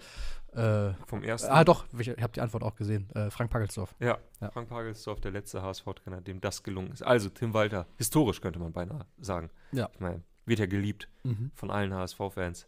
Äh, 0.54 0.94
vom 1.06 1.24
ersten. 1.24 1.52
ah, 1.52 1.64
doch, 1.64 1.86
ich 1.98 2.10
habe 2.10 2.34
die 2.34 2.42
Antwort 2.42 2.64
auch 2.64 2.76
gesehen. 2.76 3.10
Äh, 3.16 3.30
Frank 3.30 3.52
Pagelsdorf. 3.52 3.96
Ja, 4.00 4.18
Ja. 4.42 4.52
Frank 4.52 4.70
Pagelsdorf, 4.70 5.20
der 5.22 5.32
letzte 5.32 5.62
HSV-Trainer, 5.62 6.22
dem 6.22 6.42
das 6.42 6.64
gelungen 6.64 6.92
ist. 6.92 7.04
Also 7.04 7.30
Tim 7.30 7.54
Walter, 7.54 7.86
historisch 7.98 8.42
könnte 8.42 8.60
man 8.60 8.72
beinahe 8.74 9.06
sagen. 9.20 9.50
Ja. 9.72 9.90
Ich 9.94 10.00
meine, 10.00 10.22
wird 10.46 10.60
ja 10.60 10.66
geliebt 10.66 11.08
Mhm. 11.24 11.52
von 11.54 11.72
allen 11.72 11.94
HSV-Fans. 11.94 12.68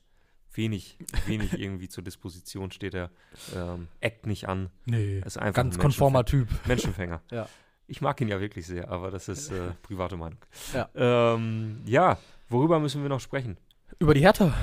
Wenig, 0.54 0.98
wenig 1.28 1.54
irgendwie 1.60 1.88
zur 1.90 2.04
Disposition 2.04 2.72
steht 2.72 2.94
er. 2.96 3.12
Ähm, 3.56 3.88
eckt 4.02 4.26
nicht 4.26 4.48
an. 4.50 4.70
Nee, 4.86 5.20
Ist 5.20 5.38
einfach 5.38 5.54
ganz 5.56 5.76
ein 5.78 5.82
konformer 5.82 6.26
Typ. 6.26 6.48
Menschenfänger. 6.68 7.22
Ja. 7.32 7.48
Ich 7.92 8.02
mag 8.02 8.22
ihn 8.22 8.28
ja 8.28 8.40
wirklich 8.40 8.68
sehr, 8.68 8.90
aber 8.90 9.10
das 9.10 9.28
ist 9.30 9.52
äh, 9.52 9.72
private 9.82 10.16
Meinung. 10.16 10.38
Ja. 10.76 10.90
Ähm, 10.94 11.82
ja, 11.86 12.20
worüber 12.48 12.80
müssen 12.80 13.02
wir 13.02 13.10
noch 13.10 13.20
sprechen? 13.20 13.58
Über 13.98 14.14
die 14.14 14.20
Hertha. 14.22 14.54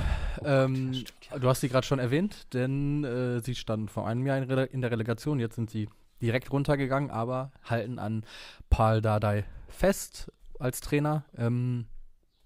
ähm, 0.44 0.92
das 0.92 1.00
stimmt, 1.00 1.30
ja. 1.32 1.38
Du 1.40 1.48
hast 1.48 1.60
sie 1.60 1.68
gerade 1.68 1.84
schon 1.84 1.98
erwähnt, 1.98 2.54
denn 2.54 3.02
äh, 3.02 3.40
sie 3.40 3.56
standen 3.56 3.88
vor 3.88 4.06
einem 4.06 4.24
Jahr 4.26 4.38
in, 4.38 4.44
Rele 4.44 4.66
in 4.66 4.80
der 4.80 4.92
Relegation. 4.92 5.40
Jetzt 5.40 5.56
sind 5.56 5.70
sie 5.70 5.88
direkt 6.22 6.52
runtergegangen, 6.52 7.10
aber 7.10 7.50
halten 7.64 7.98
an 7.98 8.24
Paul 8.70 9.02
Dardai 9.02 9.44
fest 9.66 10.30
als 10.60 10.80
Trainer. 10.80 11.24
Ähm, 11.36 11.86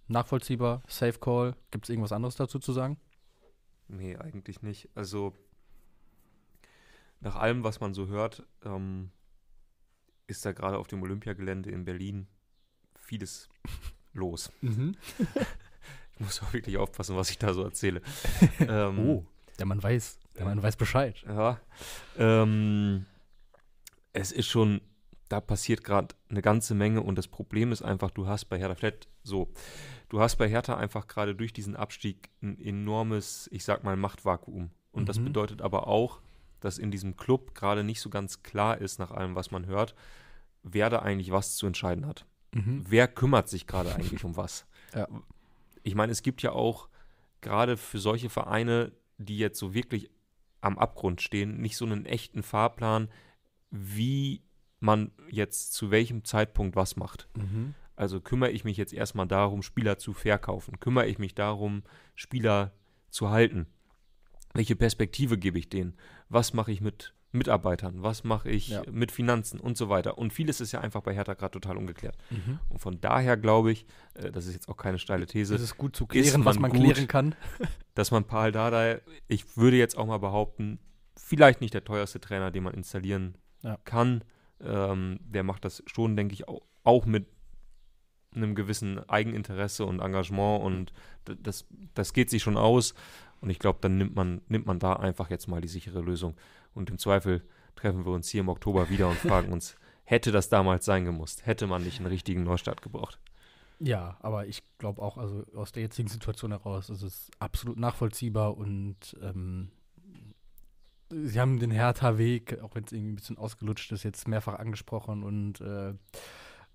nachvollziehbar, 0.09 0.83
Safe 0.89 1.19
Call. 1.19 1.57
Gibt 1.71 1.85
es 1.85 1.91
irgendwas 1.91 2.13
anderes 2.13 2.37
dazu 2.37 2.59
zu 2.59 2.73
sagen? 2.73 2.97
Nee, 3.91 4.17
eigentlich 4.17 4.63
nicht. 4.63 4.89
Also, 4.95 5.35
nach 7.21 7.37
allem, 7.37 7.65
was 7.65 7.81
man 7.81 7.93
so 7.93 8.07
hört, 8.07 8.45
ähm, 8.65 9.11
ist 10.27 10.45
da 10.45 10.53
gerade 10.53 10.79
auf 10.79 10.87
dem 10.87 11.03
Olympiagelände 11.03 11.71
in 11.71 11.85
Berlin 11.85 12.27
vieles 13.01 13.49
los. 14.13 14.51
Ich 16.15 16.27
muss 16.27 16.43
auch 16.43 16.53
wirklich 16.53 16.77
aufpassen, 16.77 17.17
was 17.17 17.31
ich 17.31 17.39
da 17.39 17.55
so 17.55 17.63
erzähle. 17.65 18.03
ähm, 18.61 18.99
Oh, 18.99 19.27
der 19.59 19.65
Mann 19.65 19.83
weiß. 19.83 20.19
Der 20.37 20.45
Mann 20.45 20.63
weiß 20.63 20.77
Bescheid. 20.77 21.17
Ja. 21.27 21.59
Ähm, 22.19 23.07
es 24.13 24.31
ist 24.31 24.47
schon, 24.49 24.83
da 25.31 25.41
passiert 25.41 25.85
gerade 25.85 26.15
eine 26.29 26.43
ganze 26.43 26.75
Menge 26.75 27.01
und 27.03 27.17
das 27.17 27.29
Problem 27.29 27.73
ist 27.73 27.83
einfach, 27.83 28.11
du 28.11 28.27
hast 28.27 28.47
bei 28.47 28.59
Hertha 28.59 28.75
vielleicht 28.75 29.09
so, 29.23 29.49
du 30.09 30.21
hast 30.21 30.37
bei 30.37 30.49
Hertha 30.49 30.77
einfach 30.77 31.07
gerade 31.07 31.35
durch 31.35 31.53
diesen 31.53 31.77
Abstieg 31.77 32.31
ein 32.43 32.59
enormes, 32.61 33.49
ich 33.53 33.65
sag 33.65 33.85
mal, 33.85 33.97
Machtvakuum. 33.97 34.71
Und 34.93 35.09
das 35.09 35.19
Mhm. 35.21 35.27
bedeutet 35.27 35.63
aber 35.63 35.87
auch, 35.87 36.21
dass 36.59 36.79
in 36.79 36.91
diesem 36.91 37.17
Club 37.17 37.55
gerade 37.55 37.85
nicht 37.85 38.01
so 38.01 38.11
ganz 38.11 38.43
klar 38.43 38.79
ist, 38.79 38.99
nach 38.99 39.13
allem, 39.13 39.35
was 39.37 39.51
man 39.53 39.67
hört, 39.67 39.95
wer 40.63 40.91
da 40.91 40.99
eigentlich 40.99 41.31
was 41.31 41.57
zu 41.57 41.67
entscheiden 41.67 42.07
hat. 42.07 42.27
Mhm. 42.53 42.85
Wer 42.89 43.07
kümmert 43.09 43.49
sich 43.49 43.67
gerade 43.67 43.95
eigentlich 43.95 44.25
um 44.25 44.37
was? 44.37 44.67
Ja. 44.95 45.07
Ich 45.85 45.95
meine, 45.95 46.11
es 46.11 46.23
gibt 46.23 46.43
ja 46.43 46.51
auch 46.51 46.89
gerade 47.41 47.77
für 47.77 48.01
solche 48.01 48.29
Vereine, 48.29 48.91
die 49.19 49.39
jetzt 49.39 49.61
so 49.61 49.73
wirklich 49.73 50.11
am 50.61 50.77
Abgrund 50.77 51.23
stehen, 51.23 51.61
nicht 51.61 51.77
so 51.77 51.85
einen 51.87 52.05
echten 52.07 52.43
Fahrplan, 52.43 53.09
wie 53.71 54.43
man 54.81 55.13
jetzt 55.31 55.73
zu 55.75 55.91
welchem 55.91 56.25
Zeitpunkt 56.25 56.75
was 56.77 56.97
macht. 56.97 57.29
Mhm. 57.37 57.75
Also 57.97 58.21
kümmere 58.21 58.51
ich 58.51 58.65
mich 58.65 58.77
jetzt 58.79 58.93
erstmal 58.95 59.27
darum, 59.29 59.63
Spieler 59.63 59.99
zu 59.99 60.13
verkaufen? 60.15 60.81
Kümmere 60.81 61.07
ich 61.07 61.19
mich 61.19 61.35
darum, 61.35 61.83
Spieler 62.15 62.73
zu 63.11 63.31
halten? 63.31 63.67
Welche 64.55 64.75
Perspektive 64.75 65.37
gebe 65.39 65.59
ich 65.59 65.69
denen? 65.69 65.97
Was 66.29 66.55
mache 66.55 66.73
ich 66.73 66.81
mit 66.81 67.15
Mitarbeitern? 67.33 68.03
Was 68.03 68.25
mache 68.25 68.49
ich 68.51 68.69
Ja. 68.71 68.83
mit 68.91 69.13
Finanzen 69.13 69.61
und 69.61 69.77
so 69.77 69.89
weiter? 69.91 70.19
Und 70.19 70.33
vieles 70.33 70.61
ist 70.61 70.73
ja 70.73 70.81
einfach 70.81 71.03
bei 71.03 71.15
Hertha 71.15 71.35
gerade 71.35 71.53
total 71.53 71.77
ungeklärt. 71.77 72.17
Mhm. 72.31 72.59
Und 72.71 72.79
von 72.81 73.01
daher 73.01 73.37
glaube 73.37 73.71
ich, 73.71 73.87
äh, 74.15 74.33
das 74.33 74.47
ist 74.47 74.55
jetzt 74.55 74.69
auch 74.69 74.77
keine 74.77 74.99
steile 74.99 75.27
These, 75.27 75.55
Es 75.55 75.61
ist 75.61 75.77
gut 75.77 75.95
zu 75.95 76.07
klären, 76.07 76.45
was 76.45 76.57
man 76.59 76.71
man 76.73 76.81
gut? 76.81 76.93
klären 76.95 77.07
kann. 77.07 77.35
dass 77.95 78.11
man 78.11 78.25
Paul 78.25 78.51
Dardai, 78.51 79.03
ich 79.29 79.57
würde 79.57 79.77
jetzt 79.77 79.97
auch 79.97 80.07
mal 80.07 80.19
behaupten, 80.19 80.79
vielleicht 81.17 81.61
nicht 81.61 81.75
der 81.75 81.85
teuerste 81.85 82.19
Trainer, 82.21 82.51
den 82.51 82.65
man 82.65 82.75
installieren 82.75 83.37
Ja. 83.63 83.77
kann. 83.85 84.25
Ähm, 84.63 85.19
der 85.23 85.43
macht 85.43 85.65
das 85.65 85.83
schon, 85.87 86.17
denke 86.17 86.35
ich, 86.35 86.49
auch, 86.49 86.63
auch 86.85 87.07
mit 87.07 87.27
einem 88.35 88.55
gewissen 88.55 88.99
Eigeninteresse 89.09 89.85
und 89.85 90.01
Engagement 90.01 90.63
und 90.63 90.93
das, 91.25 91.67
das 91.95 92.13
geht 92.13 92.31
sich 92.31 92.43
schon 92.43 92.57
aus. 92.57 92.95
Und 93.41 93.51
ich 93.51 93.59
glaube, 93.59 93.79
dann 93.81 93.97
nimmt 93.97 94.15
man, 94.15 94.43
nimmt 94.49 94.67
man 94.67 94.79
da 94.79 94.95
einfach 94.95 95.31
jetzt 95.31 95.49
mal 95.49 95.61
die 95.61 95.69
sichere 95.69 96.01
Lösung. 96.01 96.37
Und 96.75 96.91
im 96.91 96.99
Zweifel 96.99 97.43
treffen 97.75 98.05
wir 98.05 98.13
uns 98.13 98.29
hier 98.29 98.41
im 98.41 98.49
Oktober 98.49 98.91
wieder 98.91 99.09
und 99.09 99.17
fragen 99.17 99.53
uns, 99.53 99.77
hätte 100.05 100.31
das 100.31 100.49
damals 100.49 100.85
sein 100.85 101.05
gemusst? 101.05 101.47
Hätte 101.47 101.67
man 101.67 101.83
nicht 101.83 101.99
einen 101.99 102.07
richtigen 102.07 102.45
Neustart 102.45 102.83
gebraucht? 102.83 103.19
Ja, 103.79 104.19
aber 104.21 104.47
ich 104.47 104.63
glaube 104.77 105.01
auch, 105.01 105.17
also 105.17 105.45
aus 105.55 105.73
der 105.73 105.83
jetzigen 105.83 106.09
Situation 106.09 106.51
heraus 106.51 106.91
ist 106.91 107.03
es 107.03 107.31
absolut 107.39 107.79
nachvollziehbar 107.79 108.57
und 108.57 109.17
ähm, 109.23 109.71
sie 111.11 111.41
haben 111.41 111.59
den 111.59 111.71
Hertha-Weg, 111.71 112.61
auch 112.63 112.75
wenn 112.75 112.85
es 112.85 112.93
irgendwie 112.93 113.13
ein 113.13 113.17
bisschen 113.17 113.39
ausgelutscht 113.39 113.93
ist, 113.93 114.05
jetzt 114.05 114.29
mehrfach 114.29 114.59
angesprochen 114.59 115.23
und 115.23 115.61
äh, 115.61 115.95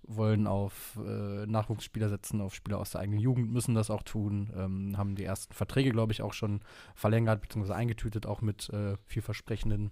wollen 0.02 0.46
auf 0.46 0.98
äh, 1.04 1.46
Nachwuchsspieler 1.46 2.08
setzen, 2.08 2.40
auf 2.40 2.54
Spieler 2.54 2.78
aus 2.78 2.90
der 2.90 3.00
eigenen 3.00 3.20
Jugend, 3.20 3.52
müssen 3.52 3.74
das 3.74 3.90
auch 3.90 4.02
tun, 4.02 4.52
ähm, 4.56 4.96
haben 4.96 5.16
die 5.16 5.24
ersten 5.24 5.52
Verträge, 5.52 5.90
glaube 5.90 6.12
ich, 6.12 6.22
auch 6.22 6.32
schon 6.32 6.60
verlängert 6.94 7.40
bzw. 7.40 7.72
eingetütet, 7.72 8.26
auch 8.26 8.40
mit 8.40 8.68
äh, 8.70 8.96
vielversprechenden 9.04 9.90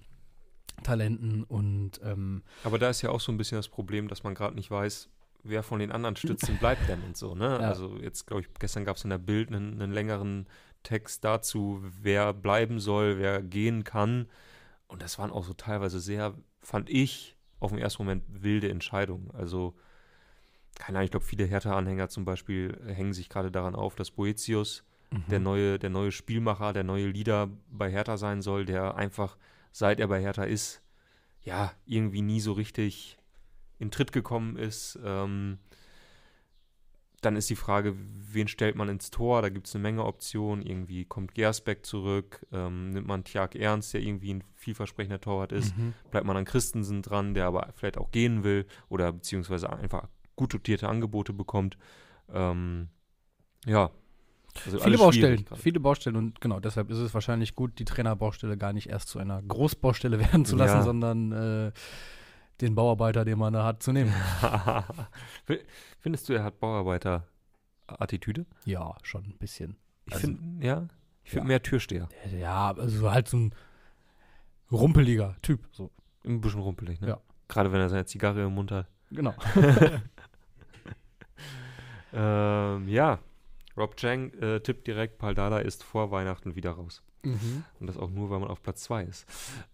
Talenten 0.83 1.45
und 1.45 2.01
ähm, 2.05 2.43
Aber 2.65 2.79
da 2.79 2.91
ist 2.91 3.03
ja 3.03 3.11
auch 3.11 3.21
so 3.21 3.33
ein 3.33 3.39
bisschen 3.39 3.57
das 3.57 3.69
Problem, 3.69 4.09
dass 4.09 4.25
man 4.25 4.35
gerade 4.35 4.55
nicht 4.55 4.71
weiß, 4.71 5.09
wer 5.45 5.63
von 5.63 5.79
den 5.79 5.93
anderen 5.93 6.17
Stützen 6.17 6.57
bleibt 6.59 6.89
denn 6.89 7.03
und 7.03 7.17
so, 7.17 7.35
ne? 7.35 7.59
Ja. 7.61 7.69
Also 7.69 7.97
jetzt, 7.99 8.27
glaube 8.27 8.43
ich, 8.43 8.49
gestern 8.59 8.85
gab 8.85 8.97
es 8.97 9.05
in 9.05 9.11
der 9.11 9.19
Bild 9.19 9.49
einen, 9.49 9.81
einen 9.81 9.93
längeren 9.93 10.47
Text 10.85 11.25
dazu, 11.25 11.83
wer 11.83 12.33
bleiben 12.33 12.79
soll, 12.79 13.19
wer 13.19 13.43
gehen 13.43 13.83
kann. 13.83 14.29
Und 14.87 15.03
das 15.03 15.19
waren 15.19 15.33
auch 15.33 15.45
so 15.45 15.55
teilweise 15.55 15.99
sehr, 15.99 16.35
fand 16.61 16.89
ich, 16.89 17.37
auf 17.59 17.73
den 17.73 17.81
ersten 17.81 18.05
Moment 18.05 18.23
wilde 18.29 18.71
Entscheidungen. 18.71 19.31
Also, 19.33 19.75
keine 20.77 20.99
Ahnung, 20.99 21.07
ich 21.07 21.11
glaube, 21.11 21.27
viele 21.27 21.45
Hertha-Anhänger 21.45 22.09
zum 22.09 22.25
Beispiel 22.25 22.79
hängen 22.87 23.13
sich 23.13 23.29
gerade 23.29 23.51
daran 23.51 23.75
auf, 23.75 23.97
dass 23.97 24.13
Boetius 24.13 24.85
mhm. 25.11 25.25
der, 25.29 25.41
neue, 25.41 25.79
der 25.79 25.91
neue 25.91 26.13
Spielmacher, 26.13 26.73
der 26.73 26.85
neue 26.85 27.09
Leader 27.09 27.49
bei 27.71 27.91
Hertha 27.91 28.17
sein 28.17 28.43
soll, 28.43 28.65
der 28.65 28.95
einfach, 28.97 29.37
seit 29.73 29.99
er 29.99 30.09
bei 30.09 30.21
Hertha 30.21 30.45
ist, 30.45 30.83
ja, 31.43 31.73
irgendwie 31.87 32.23
nie 32.23 32.41
so 32.41 32.53
richtig 32.53 33.19
in 33.79 33.91
Tritt 33.91 34.13
gekommen 34.13 34.57
ist. 34.57 34.99
Ähm, 35.05 35.59
dann 37.25 37.37
ist 37.37 37.51
die 37.51 37.57
Frage, 37.57 37.95
wen 37.97 38.49
stellt 38.49 38.77
man 38.77 38.89
ins 38.89 39.11
Tor? 39.11 39.43
Da 39.43 39.49
gibt 39.49 39.67
es 39.67 39.75
eine 39.75 39.83
Menge 39.83 40.05
Optionen. 40.05 40.65
Irgendwie 40.65 41.05
kommt 41.05 41.35
Gersbeck 41.35 41.87
zurück, 41.87 42.47
ähm, 42.53 42.91
nimmt 42.91 43.07
man 43.07 43.25
Tjag 43.25 43.55
Ernst, 43.55 43.95
der 43.95 44.03
irgendwie 44.03 44.35
ein 44.35 44.45
vielversprechender 44.55 45.21
Torwart 45.21 45.53
ist, 45.53 45.77
mhm. 45.77 45.95
bleibt 46.11 46.27
man 46.27 46.37
an 46.37 46.45
Christensen 46.45 47.03
dran, 47.03 47.35
der 47.35 47.47
aber 47.47 47.69
vielleicht 47.75 47.99
auch 47.99 48.11
gehen 48.11 48.45
will 48.45 48.67
oder 48.89 49.13
beziehungsweise 49.13 49.71
einfach 49.71 50.09
gut 50.37 50.55
dotierte 50.55 50.89
Angebote 50.89 51.33
bekommt. 51.33 51.77
Ähm, 52.33 52.89
ja. 53.67 53.91
Also 54.65 54.79
viele 54.79 54.99
Baustellen, 54.99 55.45
viele 55.57 55.81
Baustellen 55.81 56.15
und 56.15 56.41
genau, 56.41 56.61
deshalb 56.61 56.89
ist 56.89 56.99
es 56.99 57.13
wahrscheinlich 57.13 57.57
gut, 57.57 57.79
die 57.81 57.85
Trainerbaustelle 57.85 58.57
gar 58.57 58.73
nicht 58.73 58.89
erst 58.89 59.09
zu 59.09 59.19
einer 59.19 59.43
Großbaustelle 59.43 60.19
werden 60.33 60.45
zu 60.45 60.55
lassen, 60.55 60.77
ja. 60.77 60.83
sondern 60.83 61.33
äh, 61.33 61.73
den 62.61 62.75
Bauarbeiter, 62.75 63.25
den 63.25 63.39
man 63.39 63.53
da 63.53 63.65
hat, 63.65 63.83
zu 63.83 63.93
nehmen. 63.93 64.13
Findest 66.01 66.29
du, 66.29 66.35
er 66.35 66.45
hat 66.45 66.61
Bauarbeiter-Attitüde? 66.61 68.47
Ja, 68.65 68.95
schon 69.03 69.25
ein 69.25 69.37
bisschen. 69.39 69.77
Ich 70.07 70.15
also, 70.15 70.27
finde, 70.27 70.67
ja, 70.67 70.89
ich 71.25 71.31
finde 71.31 71.45
ja. 71.45 71.49
mehr 71.49 71.63
Türsteher. 71.63 72.09
Ja, 72.39 72.73
also 72.73 73.11
halt 73.11 73.29
so 73.29 73.39
ein 73.39 73.55
rumpeliger 74.71 75.37
Typ. 75.43 75.67
So. 75.73 75.91
Ein 76.25 76.41
bisschen 76.41 76.61
rumpelig, 76.61 77.01
ne? 77.01 77.09
Ja. 77.09 77.21
Gerade 77.49 77.73
wenn 77.73 77.81
er 77.81 77.89
seine 77.89 78.07
Zigarre 78.07 78.43
im 78.43 78.55
Mund 78.55 78.71
hat. 78.71 78.87
Genau. 79.11 79.35
ähm, 82.13 82.89
ja, 82.89 83.19
Rob 83.77 83.97
Chang 83.97 84.33
äh, 84.35 84.61
tippt 84.61 84.87
direkt, 84.87 85.19
Paldada 85.19 85.59
ist 85.59 85.83
vor 85.83 86.11
Weihnachten 86.11 86.55
wieder 86.55 86.73
raus. 86.73 87.03
Mhm. 87.23 87.65
Und 87.81 87.87
das 87.87 87.97
auch 87.97 88.11
nur, 88.11 88.31
weil 88.31 88.41
man 88.41 88.49
auf 88.49 88.63
Platz 88.63 88.83
2 88.85 89.05
ist. 89.05 89.27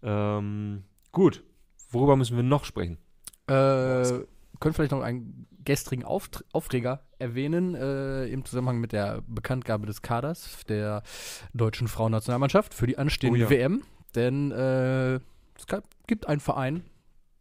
Ähm, 0.02 0.84
gut, 1.12 1.42
Worüber 1.90 2.16
müssen 2.16 2.36
wir 2.36 2.42
noch 2.42 2.64
sprechen? 2.64 2.98
Äh, 3.46 3.52
können 4.60 4.74
vielleicht 4.74 4.92
noch 4.92 5.00
einen 5.00 5.46
gestrigen 5.64 6.04
Auft 6.04 6.44
Aufreger 6.52 7.02
erwähnen 7.18 7.74
äh, 7.74 8.26
im 8.26 8.44
Zusammenhang 8.44 8.78
mit 8.78 8.92
der 8.92 9.22
Bekanntgabe 9.26 9.86
des 9.86 10.02
Kaders 10.02 10.64
der 10.68 11.02
deutschen 11.52 11.88
Frauennationalmannschaft 11.88 12.74
für 12.74 12.86
die 12.86 12.98
anstehende 12.98 13.40
oh 13.40 13.42
ja. 13.42 13.50
WM. 13.50 13.82
Denn 14.14 14.50
äh, 14.52 15.14
es 15.16 15.66
gibt 16.06 16.26
einen 16.26 16.40
Verein, 16.40 16.84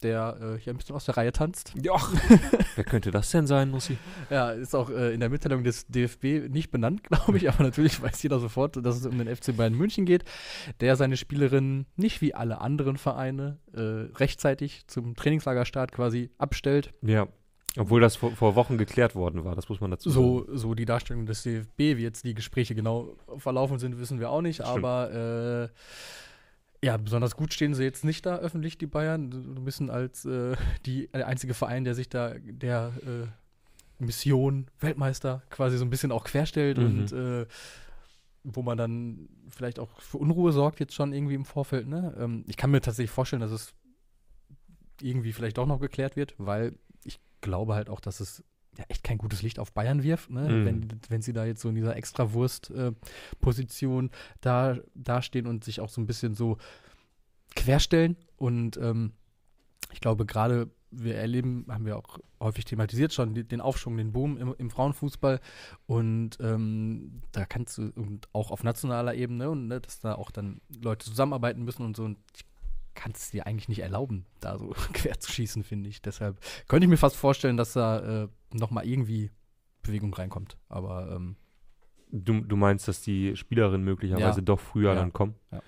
der 0.03 0.38
äh, 0.41 0.59
hier 0.59 0.73
ein 0.73 0.77
bisschen 0.77 0.95
aus 0.95 1.05
der 1.05 1.17
Reihe 1.17 1.31
tanzt. 1.31 1.73
Ja. 1.81 1.95
Wer 2.75 2.83
könnte 2.83 3.12
das 3.12 3.31
denn 3.31 3.47
sein, 3.47 3.69
Mussi? 3.69 3.97
Ja, 4.29 4.51
ist 4.51 4.75
auch 4.75 4.89
äh, 4.89 5.13
in 5.13 5.19
der 5.19 5.29
Mitteilung 5.29 5.63
des 5.63 5.88
DFB 5.88 6.49
nicht 6.49 6.71
benannt, 6.71 7.03
glaube 7.09 7.38
ich, 7.38 7.49
aber 7.49 7.63
natürlich 7.63 8.01
weiß 8.01 8.21
jeder 8.23 8.39
sofort, 8.39 8.83
dass 8.83 8.97
es 8.97 9.05
um 9.05 9.17
den 9.17 9.33
FC 9.33 9.55
Bayern 9.55 9.73
München 9.73 10.05
geht, 10.05 10.23
der 10.79 10.95
seine 10.95 11.17
Spielerin 11.17 11.85
nicht 11.95 12.21
wie 12.21 12.33
alle 12.33 12.62
anderen 12.62 12.97
Vereine 12.97 13.59
äh, 13.73 14.13
rechtzeitig 14.17 14.88
zum 14.88 15.15
Trainingslagerstart 15.15 15.91
quasi 15.91 16.31
abstellt. 16.38 16.93
Ja. 17.01 17.27
Obwohl 17.77 18.01
das 18.01 18.15
vor, 18.15 18.31
vor, 18.31 18.55
Wochen 18.55 18.77
geklärt 18.77 19.13
worden 19.13 19.43
war, 19.43 19.55
das 19.55 19.69
muss 19.69 19.79
man 19.79 19.91
dazu 19.91 20.09
so, 20.09 20.39
sagen. 20.39 20.57
So 20.57 20.73
die 20.73 20.85
Darstellung 20.85 21.27
des 21.27 21.43
DFB, 21.43 21.77
wie 21.77 22.03
jetzt 22.03 22.25
die 22.25 22.33
Gespräche 22.33 22.73
genau 22.73 23.15
verlaufen 23.38 23.77
sind, 23.77 23.99
wissen 23.99 24.19
wir 24.19 24.31
auch 24.31 24.41
nicht, 24.41 24.63
Stimmt. 24.63 24.69
aber 24.69 25.69
äh, 25.69 25.69
ja, 26.84 26.98
besonders 26.98 27.36
gut 27.36 27.54
stehen 27.54 27.74
sie 27.74 27.84
jetzt 27.84 28.06
nicht 28.06 28.26
da 28.26 28.38
öffentlich, 28.38 28.78
die 28.78 28.88
Bayern. 28.88 29.32
Du 29.32 29.62
müssen 29.62 29.89
als 29.89 30.26
äh, 30.26 30.56
die, 30.86 31.08
der 31.08 31.28
einzige 31.28 31.54
Verein, 31.54 31.84
der 31.84 31.96
sich 31.96 32.10
da 32.10 32.36
der 32.39 32.94
äh, 33.06 34.04
Mission 34.04 34.68
Weltmeister 34.80 35.44
quasi 35.50 35.78
so 35.78 35.86
ein 35.86 35.89
bisschen 35.89 36.12
auch 36.12 36.24
querstellt 36.24 36.78
mhm. 36.78 36.86
und 36.86 37.12
äh, 37.12 37.46
wo 38.44 38.62
man 38.62 38.78
dann 38.78 39.28
vielleicht 39.50 39.80
auch 39.80 39.89
für 40.00 40.18
Unruhe 40.18 40.54
sorgt, 40.54 40.80
jetzt 40.80 40.94
schon 40.94 41.12
irgendwie 41.12 41.36
im 41.36 41.44
Vorfeld. 41.44 41.88
Ne? 41.88 42.15
Ähm, 42.18 42.46
ich 42.48 42.56
kann 42.56 42.72
mir 42.72 42.80
tatsächlich 42.80 43.12
vorstellen, 43.12 43.42
dass 43.42 43.52
es 43.52 43.74
irgendwie 45.02 45.34
vielleicht 45.34 45.58
doch 45.58 45.65
noch 45.65 45.80
geklärt 45.80 46.15
wird, 46.15 46.36
weil 46.38 46.78
ich 47.04 47.20
glaube 47.42 47.76
halt 47.76 47.89
auch, 47.89 48.00
dass 48.00 48.22
es 48.22 48.44
ja 48.80 48.86
echt 48.88 49.04
kein 49.04 49.18
gutes 49.18 49.42
Licht 49.42 49.60
auf 49.60 49.74
Bayern 49.74 50.04
wirft, 50.04 50.30
ne? 50.30 50.50
Mhm. 50.50 50.65
wenn, 50.65 50.88
wenn 51.10 51.22
sie 51.22 51.34
da 51.34 51.44
jetzt 51.46 51.62
so 51.62 51.70
in 51.70 51.76
dieser 51.76 51.96
Extrawurst-Position 51.96 54.08
äh, 54.08 54.10
da 54.42 54.78
dastehen 54.96 55.48
und 55.48 55.63
sich 55.63 55.80
auch 55.82 55.89
so 55.89 56.02
ein 56.02 56.08
bisschen 56.08 56.34
so 56.34 56.58
querstellen. 57.56 58.18
Und 58.38 58.78
ähm, 58.78 59.13
ich 59.92 60.02
glaube, 60.02 60.26
gerade 60.26 60.72
wir 60.92 61.15
erleben, 61.15 61.68
haben 61.70 61.86
wir 61.86 61.98
auch 61.98 62.18
häufig 62.39 62.65
thematisiert 62.65 63.13
schon, 63.13 63.36
den 63.36 63.62
Aufschwung, 63.62 63.96
den 63.98 64.12
Boom 64.12 64.38
im, 64.38 64.56
im 64.58 64.72
Frauenfußball. 64.72 65.39
Und 65.86 66.38
ähm, 66.39 67.22
da 67.32 67.46
kannst 67.46 67.78
du, 67.78 67.92
und 67.96 68.28
auch 68.34 68.50
auf 68.50 68.63
nationaler 68.63 69.13
Ebene, 69.13 69.52
und 69.52 69.68
ne, 69.68 69.82
dass 69.82 70.00
da 70.00 70.15
auch 70.15 70.32
dann 70.32 70.62
Leute 70.82 71.06
zusammenarbeiten 71.06 71.63
müssen 71.63 71.86
und 71.86 71.96
so. 71.96 72.06
Und 72.06 72.18
ich 72.36 72.44
kannst 73.00 73.24
es 73.24 73.32
dir 73.32 73.48
eigentlich 73.48 73.70
nicht 73.70 73.80
erlauben, 73.80 74.26
da 74.42 74.58
so 74.58 74.76
quer 74.94 75.20
zu 75.20 75.32
schießen, 75.32 75.63
finde 75.63 75.89
ich. 75.89 76.02
Deshalb 76.02 76.38
könnte 76.68 76.86
ich 76.86 76.89
mir 76.89 76.98
fast 76.98 77.15
vorstellen, 77.15 77.56
dass 77.56 77.74
da 77.74 78.24
äh, 78.24 78.28
noch 78.53 78.71
mal 78.71 78.85
irgendwie 78.85 79.31
Bewegung 79.81 80.13
reinkommt. 80.13 80.57
Aber 80.67 81.12
ähm, 81.12 81.35
du, 82.12 82.41
du 82.41 82.55
meinst, 82.55 82.88
dass 82.88 83.01
die 83.01 83.35
Spielerinnen 83.35 83.83
möglicherweise 83.83 84.39
ja. 84.39 84.45
doch 84.45 84.59
früher 84.59 84.93
ja. 84.93 84.95
dann 84.95 85.13
kommen? 85.13 85.35
Ja. 85.51 85.62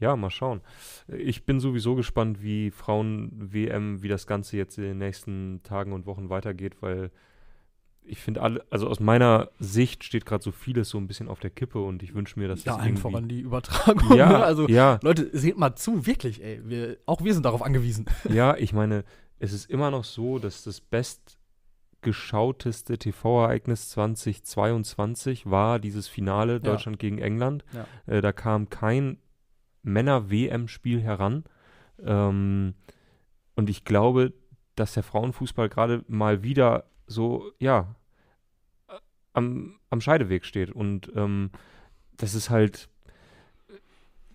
ja. 0.00 0.16
mal 0.16 0.30
schauen. 0.30 0.60
Ich 1.08 1.44
bin 1.44 1.60
sowieso 1.60 1.94
gespannt, 1.94 2.42
wie 2.42 2.70
Frauen-WM, 2.70 4.02
wie 4.02 4.08
das 4.08 4.26
Ganze 4.26 4.56
jetzt 4.56 4.78
in 4.78 4.84
den 4.84 4.98
nächsten 4.98 5.62
Tagen 5.62 5.92
und 5.92 6.06
Wochen 6.06 6.30
weitergeht, 6.30 6.76
weil 6.80 7.10
ich 8.04 8.18
finde 8.18 8.42
alle, 8.42 8.64
also 8.70 8.88
aus 8.88 9.00
meiner 9.00 9.50
Sicht 9.58 10.02
steht 10.04 10.26
gerade 10.26 10.42
so 10.42 10.50
vieles 10.50 10.88
so 10.88 10.98
ein 10.98 11.06
bisschen 11.06 11.28
auf 11.28 11.38
der 11.38 11.50
Kippe 11.50 11.80
und 11.80 12.02
ich 12.02 12.14
wünsche 12.14 12.38
mir, 12.38 12.48
dass 12.48 12.64
ja, 12.64 12.76
das 12.76 12.82
einfach 12.82 13.14
an 13.14 13.28
die 13.28 13.40
Übertragung. 13.40 14.16
Ja, 14.16 14.28
ne? 14.28 14.44
also 14.44 14.68
ja. 14.68 14.98
Leute, 15.02 15.30
seht 15.32 15.56
mal 15.56 15.76
zu, 15.76 16.04
wirklich, 16.04 16.42
ey, 16.42 16.60
wir, 16.64 16.98
auch 17.06 17.22
wir 17.22 17.32
sind 17.32 17.44
darauf 17.44 17.62
angewiesen. 17.62 18.06
Ja, 18.28 18.56
ich 18.56 18.72
meine, 18.72 19.04
es 19.38 19.52
ist 19.52 19.70
immer 19.70 19.90
noch 19.90 20.04
so, 20.04 20.38
dass 20.38 20.64
das 20.64 20.80
bestgeschauteste 22.02 22.98
TV-Ereignis 22.98 23.90
2022 23.90 25.48
war 25.48 25.78
dieses 25.78 26.08
Finale 26.08 26.60
Deutschland 26.60 26.96
ja. 26.96 27.08
gegen 27.08 27.18
England. 27.18 27.64
Ja. 27.72 27.86
Äh, 28.06 28.20
da 28.20 28.32
kam 28.32 28.68
kein 28.68 29.18
Männer-WM-Spiel 29.82 31.00
heran. 31.00 31.44
Ähm, 32.04 32.74
und 33.54 33.70
ich 33.70 33.84
glaube, 33.84 34.32
dass 34.74 34.94
der 34.94 35.04
Frauenfußball 35.04 35.68
gerade 35.68 36.04
mal 36.08 36.42
wieder 36.42 36.84
so, 37.06 37.52
ja, 37.58 37.94
am, 39.32 39.78
am 39.90 40.00
Scheideweg 40.00 40.44
steht. 40.44 40.72
Und 40.72 41.10
ähm, 41.14 41.50
das 42.16 42.34
ist 42.34 42.50
halt, 42.50 42.88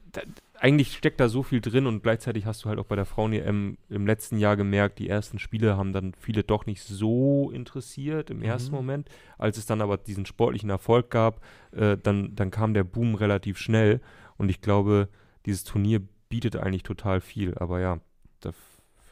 da, 0.05 0.21
eigentlich 0.59 0.95
steckt 0.95 1.19
da 1.19 1.29
so 1.29 1.43
viel 1.43 1.61
drin 1.61 1.87
und 1.87 2.03
gleichzeitig 2.03 2.45
hast 2.45 2.63
du 2.63 2.69
halt 2.69 2.79
auch 2.79 2.85
bei 2.85 2.95
der 2.95 3.05
Frauen-EM 3.05 3.77
im 3.89 4.07
letzten 4.07 4.37
Jahr 4.37 4.57
gemerkt, 4.57 4.99
die 4.99 5.09
ersten 5.09 5.39
Spiele 5.39 5.77
haben 5.77 5.93
dann 5.93 6.13
viele 6.19 6.43
doch 6.43 6.65
nicht 6.65 6.83
so 6.83 7.51
interessiert 7.51 8.29
im 8.29 8.37
mhm. 8.37 8.43
ersten 8.43 8.73
Moment. 8.73 9.09
Als 9.37 9.57
es 9.57 9.65
dann 9.65 9.81
aber 9.81 9.97
diesen 9.97 10.25
sportlichen 10.25 10.69
Erfolg 10.69 11.09
gab, 11.09 11.41
äh, 11.71 11.97
dann, 11.97 12.35
dann 12.35 12.51
kam 12.51 12.73
der 12.73 12.83
Boom 12.83 13.15
relativ 13.15 13.57
schnell 13.57 14.01
und 14.37 14.49
ich 14.49 14.61
glaube, 14.61 15.09
dieses 15.45 15.63
Turnier 15.63 16.01
bietet 16.29 16.55
eigentlich 16.55 16.83
total 16.83 17.21
viel. 17.21 17.55
Aber 17.57 17.79
ja, 17.79 17.99
da 18.41 18.51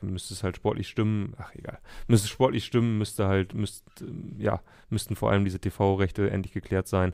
müsste 0.02 0.34
es 0.34 0.44
halt 0.44 0.58
sportlich 0.58 0.88
stimmen. 0.88 1.34
Ach 1.38 1.54
egal. 1.56 1.80
Müsste 2.08 2.28
sportlich 2.28 2.66
stimmen, 2.66 2.98
müsste 2.98 3.28
halt, 3.28 3.54
müsst, 3.54 3.86
ja, 4.38 4.62
müssten 4.90 5.16
vor 5.16 5.32
allem 5.32 5.46
diese 5.46 5.60
TV-Rechte 5.60 6.30
endlich 6.30 6.54
geklärt 6.54 6.88
sein. 6.88 7.14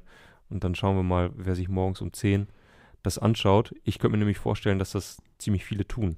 Und 0.49 0.63
dann 0.63 0.75
schauen 0.75 0.97
wir 0.97 1.03
mal, 1.03 1.31
wer 1.35 1.55
sich 1.55 1.69
morgens 1.69 2.01
um 2.01 2.11
10 2.11 2.47
das 3.03 3.17
anschaut. 3.17 3.73
Ich 3.83 3.99
könnte 3.99 4.13
mir 4.13 4.19
nämlich 4.19 4.37
vorstellen, 4.37 4.79
dass 4.79 4.91
das 4.91 5.21
ziemlich 5.37 5.65
viele 5.65 5.87
tun. 5.87 6.17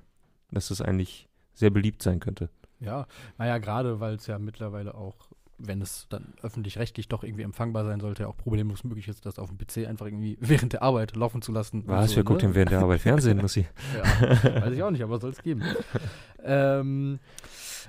Dass 0.52 0.68
das 0.68 0.82
eigentlich 0.82 1.28
sehr 1.54 1.70
beliebt 1.70 2.02
sein 2.02 2.20
könnte. 2.20 2.50
Ja, 2.80 3.08
naja, 3.38 3.58
gerade 3.60 4.00
weil 4.00 4.16
es 4.16 4.28
ja 4.28 4.40
mittlerweile 4.40 4.96
auch 4.96 5.16
wenn 5.58 5.82
es 5.82 6.08
dann 6.10 6.34
öffentlich-rechtlich 6.42 7.08
doch 7.08 7.24
irgendwie 7.24 7.44
empfangbar 7.44 7.86
sein 7.86 8.00
sollte, 8.00 8.28
auch 8.28 8.36
problemlos 8.36 8.84
möglich 8.84 9.08
ist, 9.08 9.26
das 9.26 9.40
auf 9.40 9.50
dem 9.50 9.58
PC 9.58 9.88
einfach 9.88 10.06
irgendwie 10.06 10.38
während 10.42 10.74
der 10.74 10.84
Arbeit 10.84 11.16
laufen 11.16 11.42
zu 11.42 11.52
lassen. 11.52 11.84
Was? 11.86 12.12
So, 12.12 12.18
Wer 12.18 12.24
ne? 12.24 12.28
guckt 12.28 12.42
denn 12.42 12.56
während 12.56 12.72
der 12.72 12.80
Arbeit 12.80 13.02
Fernsehen, 13.02 13.38
muss 13.38 13.58
ich? 13.58 13.66
ja, 14.44 14.62
weiß 14.62 14.74
ich 14.74 14.84
auch 14.84 14.92
nicht, 14.92 15.04
aber 15.04 15.20
soll 15.20 15.32
es 15.32 15.42
geben. 15.42 15.64
ähm, 16.44 17.20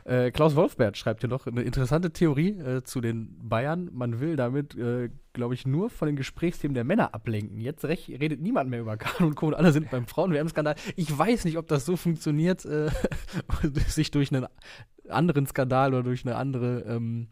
äh, 0.05 0.31
Klaus 0.31 0.55
Wolfbert 0.55 0.99
schreibt 0.99 1.21
hier 1.21 1.31
noch 1.31 1.47
eine 1.47 1.63
interessante 1.63 2.13
Theorie 2.13 2.59
äh, 2.59 2.83
zu 2.83 3.01
den 3.01 3.37
Bayern. 3.49 3.89
Man 3.93 4.21
will 4.21 4.37
damit, 4.37 4.75
äh, 4.77 5.09
glaube 5.33 5.55
ich, 5.55 5.67
nur 5.67 5.89
von 5.89 6.07
den 6.07 6.17
Gesprächsthemen 6.17 6.75
der 6.75 6.85
Männer 6.85 7.15
ablenken. 7.15 7.59
Jetzt 7.59 7.85
recht, 7.87 8.09
redet 8.11 8.41
niemand 8.41 8.69
mehr 8.69 8.81
über 8.81 8.99
Kahn 8.99 9.27
und 9.27 9.35
Co. 9.35 9.47
und 9.47 9.55
alle 9.55 9.73
sind 9.73 9.91
beim 9.91 10.07
Frauen-WM-Skandal. 10.07 10.75
Ich 10.97 11.17
weiß 11.17 11.47
nicht, 11.47 11.57
ob 11.57 11.69
das 11.69 11.87
so 11.87 11.97
funktioniert, 11.97 12.67
äh, 12.67 12.91
sich 13.89 14.11
durch 14.11 14.33
einen 14.33 14.47
anderen 15.09 15.47
Skandal 15.47 15.95
oder 15.95 16.03
durch 16.03 16.27
eine 16.27 16.37
andere 16.37 16.81
ähm, 16.83 17.29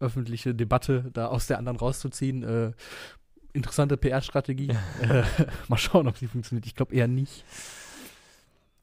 öffentliche 0.00 0.54
Debatte 0.54 1.10
da 1.12 1.26
aus 1.26 1.46
der 1.46 1.58
anderen 1.58 1.78
rauszuziehen. 1.78 2.42
Äh, 2.42 2.72
interessante 3.52 3.96
PR-Strategie. 3.96 4.70
äh, 5.02 5.22
mal 5.68 5.76
schauen, 5.76 6.08
ob 6.08 6.16
sie 6.16 6.26
funktioniert. 6.26 6.66
Ich 6.66 6.74
glaube 6.74 6.94
eher 6.94 7.08
nicht. 7.08 7.44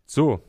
So, 0.05 0.41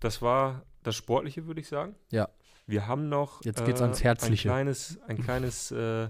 das 0.00 0.22
war 0.22 0.62
das 0.82 0.94
Sportliche, 0.96 1.46
würde 1.46 1.60
ich 1.60 1.68
sagen. 1.68 1.94
Ja. 2.10 2.28
Wir 2.66 2.86
haben 2.86 3.08
noch 3.08 3.44
Jetzt 3.44 3.64
geht's 3.64 3.82
ans 3.82 4.04
Herzliche. 4.04 4.48
ein 4.48 4.54
kleines, 4.54 4.98
ein 5.08 5.18
kleines 5.18 5.70
äh, 5.72 6.08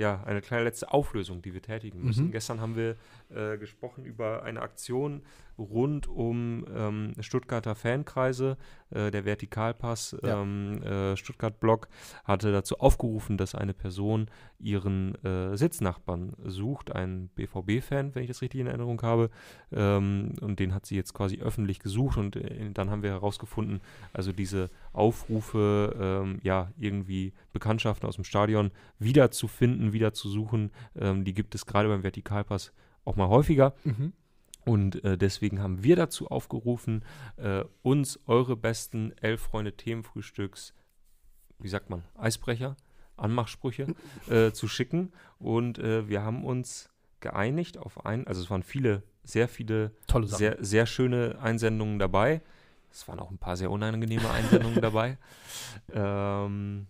ja, 0.00 0.22
eine 0.24 0.40
kleine 0.40 0.64
letzte 0.64 0.92
Auflösung, 0.92 1.42
die 1.42 1.52
wir 1.52 1.60
tätigen 1.60 2.02
müssen. 2.02 2.28
Mhm. 2.28 2.32
Gestern 2.32 2.60
haben 2.60 2.74
wir 2.74 2.96
äh, 3.28 3.58
gesprochen 3.58 4.04
über 4.06 4.42
eine 4.42 4.62
Aktion 4.62 5.22
rund 5.58 6.08
um 6.08 6.64
ähm, 6.74 7.12
Stuttgarter 7.20 7.74
Fankreise. 7.74 8.56
Äh, 8.90 9.10
der 9.10 9.26
Vertikalpass 9.26 10.16
Ja. 10.22 10.40
ähm, 10.40 10.82
äh, 10.82 11.16
Stuttgart-Blog 11.16 11.88
hatte 12.24 12.50
dazu 12.50 12.78
aufgerufen, 12.78 13.36
dass 13.36 13.54
eine 13.54 13.74
Person 13.74 14.28
ihren 14.58 15.22
äh, 15.22 15.56
Sitznachbarn 15.56 16.32
sucht, 16.46 16.92
einen 16.92 17.28
BVB-Fan, 17.34 18.14
wenn 18.14 18.22
ich 18.22 18.28
das 18.28 18.40
richtig 18.40 18.60
in 18.60 18.68
Erinnerung 18.68 19.02
habe. 19.02 19.28
Ähm, 19.70 20.32
und 20.40 20.58
den 20.58 20.74
hat 20.74 20.86
sie 20.86 20.96
jetzt 20.96 21.12
quasi 21.12 21.40
öffentlich 21.40 21.78
gesucht 21.78 22.16
und 22.16 22.36
äh, 22.36 22.70
dann 22.72 22.88
haben 22.90 23.02
wir 23.02 23.10
herausgefunden, 23.10 23.80
also 24.14 24.32
diese 24.32 24.70
Aufrufe, 24.94 25.94
ähm, 26.00 26.40
ja, 26.42 26.72
irgendwie 26.78 27.32
Bekanntschaften 27.52 28.08
aus 28.08 28.14
dem 28.14 28.24
Stadion 28.24 28.70
wieder 28.98 29.30
wieder 29.92 30.12
zu 30.12 30.28
suchen, 30.28 30.70
ähm, 30.96 31.24
die 31.24 31.34
gibt 31.34 31.54
es 31.54 31.66
gerade 31.66 31.88
beim 31.88 32.02
Vertikalpass 32.02 32.72
auch 33.04 33.16
mal 33.16 33.28
häufiger. 33.28 33.74
Mhm. 33.84 34.12
Und 34.64 35.02
äh, 35.04 35.16
deswegen 35.16 35.62
haben 35.62 35.82
wir 35.82 35.96
dazu 35.96 36.28
aufgerufen, 36.28 37.04
äh, 37.36 37.64
uns 37.82 38.20
eure 38.26 38.56
besten 38.56 39.12
elf 39.20 39.40
Freunde 39.40 39.72
Themenfrühstücks, 39.72 40.74
wie 41.58 41.68
sagt 41.68 41.88
man, 41.88 42.02
Eisbrecher, 42.16 42.76
Anmachsprüche 43.16 43.94
äh, 44.30 44.52
zu 44.52 44.68
schicken. 44.68 45.12
Und 45.38 45.78
äh, 45.78 46.08
wir 46.08 46.22
haben 46.22 46.44
uns 46.44 46.90
geeinigt 47.20 47.78
auf 47.78 48.04
ein, 48.04 48.26
also 48.26 48.42
es 48.42 48.50
waren 48.50 48.62
viele, 48.62 49.02
sehr 49.24 49.48
viele, 49.48 49.92
Tolle 50.06 50.26
sehr, 50.26 50.56
sehr 50.60 50.86
schöne 50.86 51.38
Einsendungen 51.40 51.98
dabei. 51.98 52.42
Es 52.90 53.06
waren 53.08 53.20
auch 53.20 53.30
ein 53.30 53.38
paar 53.38 53.56
sehr 53.56 53.70
unangenehme 53.70 54.28
Einsendungen 54.30 54.80
dabei. 54.82 55.18
Ähm, 55.92 56.86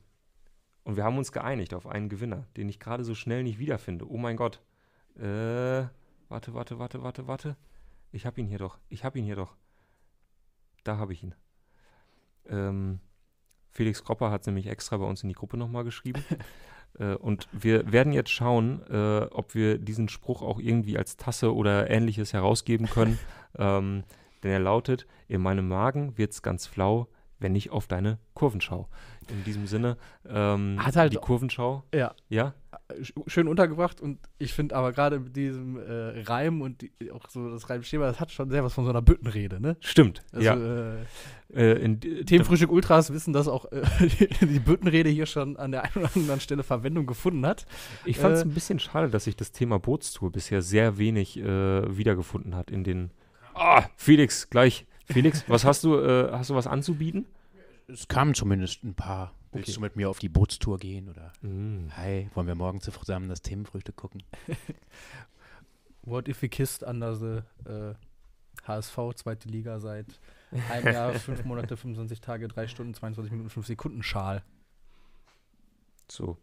und 0.85 0.97
wir 0.97 1.05
haben 1.05 1.19
uns 1.19 1.33
geeinigt 1.33 1.75
auf 1.75 1.87
einen 1.87 2.09
Gewinner, 2.09 2.47
den 2.57 2.69
ich 2.69 2.81
gerade 2.81 3.05
so 3.05 3.15
schnell 3.15 3.43
nicht 3.43 3.59
wiederfinde. 3.59 4.09
Oh 4.09 4.17
mein 4.17 4.37
Gott. 4.37 4.61
Äh, 5.17 5.85
warte, 6.29 6.55
warte, 6.55 6.79
warte, 6.79 7.03
warte, 7.03 7.27
warte. 7.27 7.57
Ich 8.13 8.27
habe 8.27 8.41
ihn 8.41 8.47
hier 8.47 8.59
doch. 8.59 8.79
Ich 8.89 9.05
habe 9.05 9.19
ihn 9.19 9.25
hier 9.25 9.37
doch. 9.37 9.57
Da 10.85 10.97
habe 10.97 11.13
ich 11.13 11.23
ihn. 11.23 11.35
Ähm, 12.49 13.01
Felix 13.71 14.03
Kropper 14.03 14.31
hat 14.31 14.41
es 14.41 14.47
nämlich 14.47 14.67
extra 14.67 14.97
bei 14.97 15.05
uns 15.05 15.23
in 15.23 15.29
die 15.29 15.35
Gruppe 15.35 15.57
nochmal 15.57 15.85
geschrieben. 15.85 16.25
äh, 16.99 17.15
und 17.15 17.49
wir 17.53 17.93
werden 17.93 18.13
jetzt 18.13 18.31
schauen, 18.31 18.83
äh, 18.89 19.27
ob 19.31 19.55
wir 19.55 19.79
diesen 19.79 20.09
Spruch 20.09 20.43
auch 20.43 20.59
irgendwie 20.59 20.99
als 20.99 21.17
Tasse 21.17 21.55
oder 21.55 21.91
ähnliches 21.91 22.33
herausgeben 22.33 22.87
können. 22.87 23.19
ähm, 23.59 24.05
denn 24.43 24.51
er 24.51 24.61
lautet, 24.61 25.07
in 25.29 25.43
meinem 25.43 25.69
Magen 25.69 26.17
wird's 26.17 26.43
ganz 26.43 26.67
flau, 26.67 27.09
wenn 27.41 27.55
ich 27.57 27.71
auf 27.71 27.87
deine 27.89 28.19
Kurven 28.35 28.61
schaue. 28.61 28.87
In 29.29 29.43
diesem 29.45 29.67
Sinne, 29.67 29.97
ähm, 30.29 30.77
Hat 30.85 30.97
halt- 30.97 31.13
die 31.13 31.17
Kurvenschau, 31.17 31.85
Ja, 31.95 32.15
ja, 32.29 32.53
sch- 33.01 33.13
schön 33.29 33.47
untergebracht 33.49 34.01
und 34.01 34.19
ich 34.39 34.53
finde 34.53 34.75
aber 34.77 34.93
gerade 34.93 35.21
mit 35.21 35.37
diesem 35.37 35.77
äh, 35.79 36.21
Reim 36.23 36.61
und 36.63 36.83
die, 36.83 36.93
auch 37.13 37.29
so 37.29 37.49
das 37.51 37.71
Reimschema, 37.71 38.07
das 38.07 38.19
hat 38.21 38.33
schon 38.33 38.51
sehr 38.51 38.65
was 38.65 38.75
von 38.75 38.85
so 38.85 38.91
einer 38.91 39.03
Büttenrede, 39.03 39.61
ne? 39.61 39.77
stimmt. 39.81 40.23
Also, 40.33 40.45
ja. 40.45 40.55
äh, 40.57 41.05
Äh, 41.53 41.83
in, 41.83 42.01
Themenfrühstück 42.01 42.71
Ultras 42.71 43.13
wissen, 43.13 43.33
dass 43.33 43.49
auch 43.49 43.65
äh, 43.73 43.83
die 44.41 44.61
Büttenrede 44.61 45.09
hier 45.11 45.27
schon 45.27 45.57
an 45.57 45.73
der 45.73 45.83
einen 45.85 46.05
oder 46.05 46.11
anderen 46.15 46.41
Stelle 46.41 46.63
Verwendung 46.63 47.07
gefunden 47.07 47.45
hat. 47.47 47.67
Ich 48.05 48.19
fand 48.19 48.35
es 48.35 48.43
Äh, 48.43 48.47
ein 48.47 48.55
bisschen 48.55 48.79
schade, 48.79 49.11
dass 49.11 49.25
sich 49.25 49.35
das 49.37 49.51
Thema 49.51 49.79
Bootstour 49.81 50.31
bisher 50.31 50.63
sehr 50.63 50.99
wenig 50.99 51.39
äh, 51.39 51.97
wiedergefunden 51.97 52.55
hat 52.55 52.71
in 52.71 52.85
den. 52.85 53.11
Ah, 53.55 53.85
Felix, 53.97 54.49
gleich. 54.51 54.87
Felix, 55.11 55.49
was 55.49 55.65
hast 55.65 55.85
du, 55.85 55.97
äh, 55.99 56.31
hast 56.33 56.51
du 56.51 56.55
was 56.55 56.67
anzubieten? 56.67 57.27
Es 57.89 58.07
kamen 58.09 58.35
zumindest 58.35 58.85
ein 58.85 58.95
paar. 58.95 59.35
Willst 59.53 59.69
Okay. 59.71 59.75
du 59.75 59.81
mit 59.81 59.97
mir 59.97 60.09
auf 60.09 60.21
die 60.21 60.29
Bootstour 60.29 60.79
gehen? 60.79 61.09
Oder 61.09 61.33
Mm. 61.43 61.89
hi, 61.97 62.31
wollen 62.35 62.47
wir 62.47 62.55
morgen 62.55 62.81
zusammen 62.81 63.29
das 63.29 63.43
Themenfrühstück 63.43 63.97
gucken? 63.97 64.23
What 66.03 66.29
if 66.29 66.41
we 66.43 66.49
kissed 66.49 66.83
under 66.85 67.15
the 67.17 67.69
äh, 67.69 67.95
HSV, 68.67 68.97
zweite 69.17 69.49
Liga 69.49 69.81
seit 69.81 70.07
einem 70.71 70.87
Jahr, 70.95 71.13
fünf 71.15 71.45
Monate, 71.45 71.77
25 71.77 72.21
Tage, 72.21 72.47
drei 72.49 72.69
Stunden, 72.69 72.95
22 72.95 73.33
Minuten, 73.33 73.51
fünf 73.51 73.67
Sekunden 73.67 74.03
Schal. 74.03 74.45
So. 76.09 76.37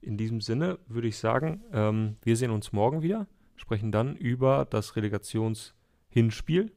In 0.00 0.16
diesem 0.16 0.40
Sinne 0.40 0.78
würde 0.86 1.08
ich 1.08 1.18
sagen, 1.18 1.62
ähm, 1.72 2.16
wir 2.22 2.36
sehen 2.36 2.50
uns 2.50 2.72
morgen 2.72 3.02
wieder, 3.02 3.26
sprechen 3.56 3.90
dann 3.90 4.16
über 4.16 4.64
das 4.64 4.94
Relegationshinspiel, 4.96 6.72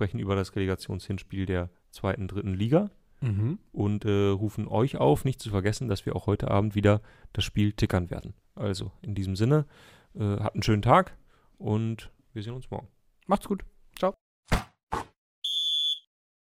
sprechen 0.00 0.18
über 0.18 0.34
das 0.34 0.56
Relegationshinspiel 0.56 1.44
der 1.44 1.68
zweiten, 1.90 2.26
dritten 2.26 2.54
Liga 2.54 2.90
Mhm. 3.22 3.58
und 3.70 4.06
äh, 4.06 4.28
rufen 4.28 4.66
euch 4.66 4.96
auf, 4.96 5.26
nicht 5.26 5.42
zu 5.42 5.50
vergessen, 5.50 5.88
dass 5.88 6.06
wir 6.06 6.16
auch 6.16 6.26
heute 6.26 6.50
Abend 6.50 6.74
wieder 6.74 7.02
das 7.34 7.44
Spiel 7.44 7.74
tickern 7.74 8.08
werden. 8.08 8.32
Also 8.54 8.92
in 9.02 9.14
diesem 9.14 9.36
Sinne, 9.36 9.66
äh, 10.14 10.20
habt 10.38 10.54
einen 10.56 10.62
schönen 10.62 10.80
Tag 10.80 11.18
und 11.58 12.10
wir 12.32 12.42
sehen 12.42 12.54
uns 12.54 12.70
morgen. 12.70 12.88
Macht's 13.26 13.46
gut. 13.46 13.62